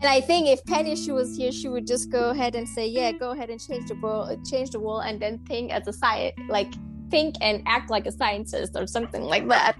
[0.00, 2.86] And I think if Penny she was here, she would just go ahead and say,
[2.86, 5.92] "Yeah, go ahead and change the world, change the world," and then think as a
[5.92, 6.74] side like
[7.10, 9.76] think and act like a scientist or something like that.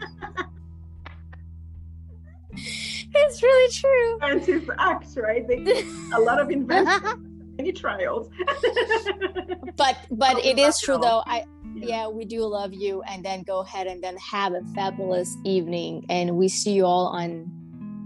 [2.52, 4.18] it's really true.
[4.20, 5.46] Scientists act, right?
[5.46, 7.26] They a lot of investment,
[7.58, 8.28] many trials.
[9.76, 11.22] but but it is true though.
[11.26, 11.44] I
[11.74, 11.86] yeah.
[11.86, 13.02] yeah, we do love you.
[13.02, 16.06] And then go ahead and then have a fabulous evening.
[16.08, 17.50] And we see you all on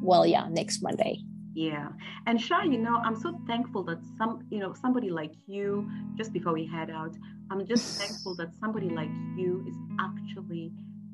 [0.01, 1.21] well, yeah, next Monday.
[1.55, 1.89] Yeah.
[2.29, 6.31] And Sha, you know, I'm so thankful that some, you know, somebody like you, just
[6.31, 7.17] before we head out,
[7.51, 10.71] I'm just thankful that somebody like you is actually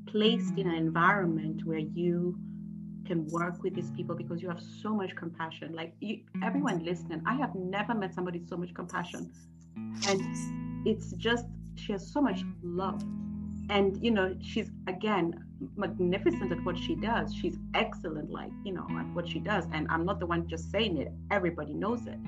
[0.09, 2.37] placed in an environment where you
[3.07, 5.73] can work with these people because you have so much compassion.
[5.73, 9.31] Like you, everyone listening, I have never met somebody so much compassion.
[10.09, 10.21] And
[10.85, 11.47] it's just,
[11.77, 13.05] she has so much love.
[13.71, 15.45] And, you know, she's, again,
[15.77, 17.35] magnificent at what she does.
[17.35, 19.67] She's excellent, like, you know, at what she does.
[19.73, 22.19] And I'm not the one just saying it, everybody knows it.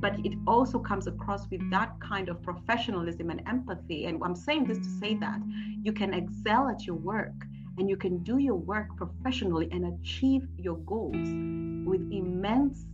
[0.00, 4.04] But it also comes across with that kind of professionalism and empathy.
[4.04, 5.40] And I'm saying this to say that
[5.82, 7.34] you can excel at your work
[7.78, 11.14] and you can do your work professionally and achieve your goals
[11.86, 12.86] with immense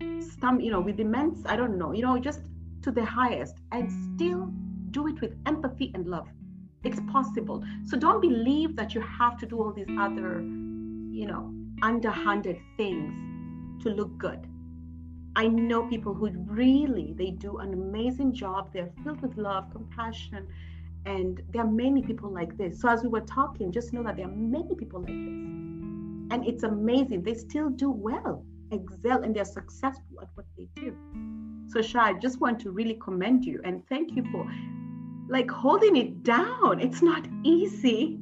[0.00, 2.40] stum you know with immense i don't know you know just
[2.82, 4.50] to the highest and still
[4.90, 6.28] do it with empathy and love
[6.84, 7.64] it's possible.
[7.84, 11.52] So don't believe that you have to do all these other, you know,
[11.82, 14.46] underhanded things to look good.
[15.36, 18.72] I know people who really they do an amazing job.
[18.72, 20.48] They're filled with love, compassion,
[21.06, 22.80] and there are many people like this.
[22.80, 25.38] So as we were talking, just know that there are many people like this.
[26.30, 27.22] And it's amazing.
[27.22, 30.94] They still do well, excel, and they're successful at what they do.
[31.68, 34.44] So Sha, I just want to really commend you and thank you for
[35.28, 36.80] like holding it down.
[36.80, 38.18] It's not easy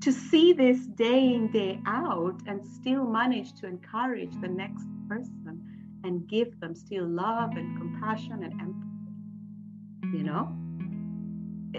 [0.00, 5.62] to see this day in, day out and still manage to encourage the next person
[6.04, 10.18] and give them still love and compassion and empathy.
[10.18, 10.56] You know?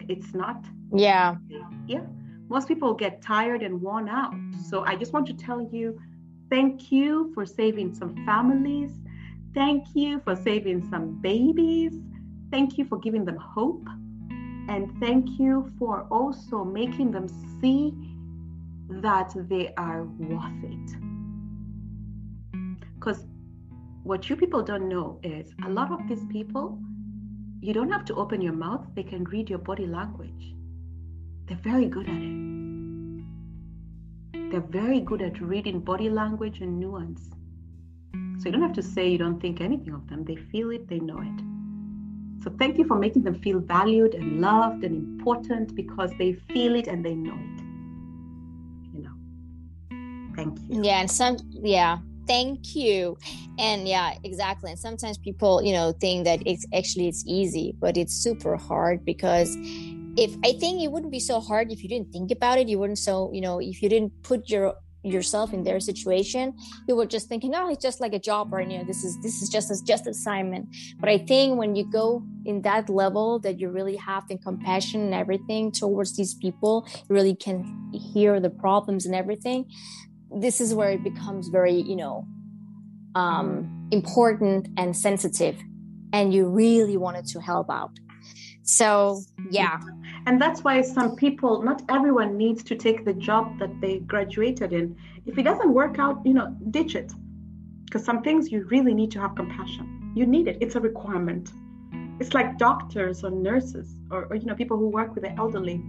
[0.10, 0.66] It's not.
[0.93, 1.36] Yeah.
[1.88, 2.06] Yeah.
[2.49, 4.34] Most people get tired and worn out.
[4.70, 5.99] So I just want to tell you
[6.49, 8.91] thank you for saving some families.
[9.53, 11.93] Thank you for saving some babies.
[12.51, 13.88] Thank you for giving them hope.
[14.68, 17.28] And thank you for also making them
[17.61, 17.93] see
[18.89, 20.95] that they are worth it.
[22.95, 23.26] Because
[24.03, 26.80] what you people don't know is a lot of these people,
[27.61, 30.53] you don't have to open your mouth, they can read your body language.
[31.45, 32.45] They're very good at it.
[34.51, 37.30] They're very good at reading body language and nuance.
[38.39, 40.24] So you don't have to say you don't think anything of them.
[40.24, 41.55] They feel it, they know it.
[42.44, 46.76] So thank you for making them feel valued and loved and important because they feel
[46.76, 47.62] it and they know it.
[48.94, 50.36] You know.
[50.36, 50.84] Thank you.
[50.84, 53.18] Yeah, and some yeah, thank you
[53.58, 57.98] and yeah exactly and sometimes people you know think that it's actually it's easy but
[57.98, 59.56] it's super hard because
[60.18, 62.80] if i think it wouldn't be so hard if you didn't think about it you
[62.80, 64.74] wouldn't so you know if you didn't put your
[65.06, 66.53] yourself in their situation
[66.88, 69.41] you were just thinking oh it's just like a job right know this is this
[69.41, 70.68] is just as just assignment.
[70.99, 75.01] But i think when you go in that level that you really have the compassion
[75.01, 79.66] and everything towards these people you really can hear the problems and everything
[80.32, 82.26] this is where it becomes very you know
[83.16, 85.58] um, important and sensitive
[86.14, 87.91] and you really wanted to help out.
[88.64, 89.80] So yeah
[90.28, 94.73] and that's why some people, not everyone needs to take the job that they graduated
[94.73, 94.97] in.
[95.26, 97.11] If it doesn't work out, you know, ditch it.
[97.86, 100.13] Because some things you really need to have compassion.
[100.15, 101.51] You need it, it's a requirement.
[102.19, 105.84] It's like doctors or nurses or, or you know, people who work with the elderly.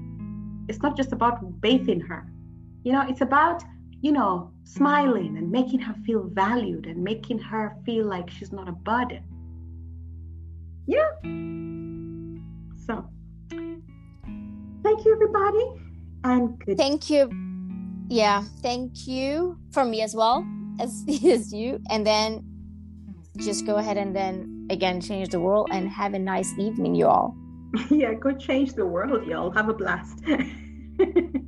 [0.69, 2.27] It's not just about bathing her.
[2.83, 3.63] You know, it's about,
[4.03, 8.69] you know, smiling and making her feel valued and making her feel like she's not
[8.69, 9.23] a burden.
[10.87, 11.09] Yeah.
[12.87, 13.09] So
[14.87, 15.65] thank you, everybody.
[16.25, 16.77] And good.
[16.77, 17.31] Thank you.
[18.09, 20.47] Yeah, thank you for me as well
[20.81, 21.81] as, as you.
[21.91, 22.45] And then
[23.39, 27.07] just go ahead and then again change the world and have a nice evening, you
[27.07, 27.37] all.
[27.91, 29.51] yeah, go change the world, y'all.
[29.51, 30.23] Have a blast.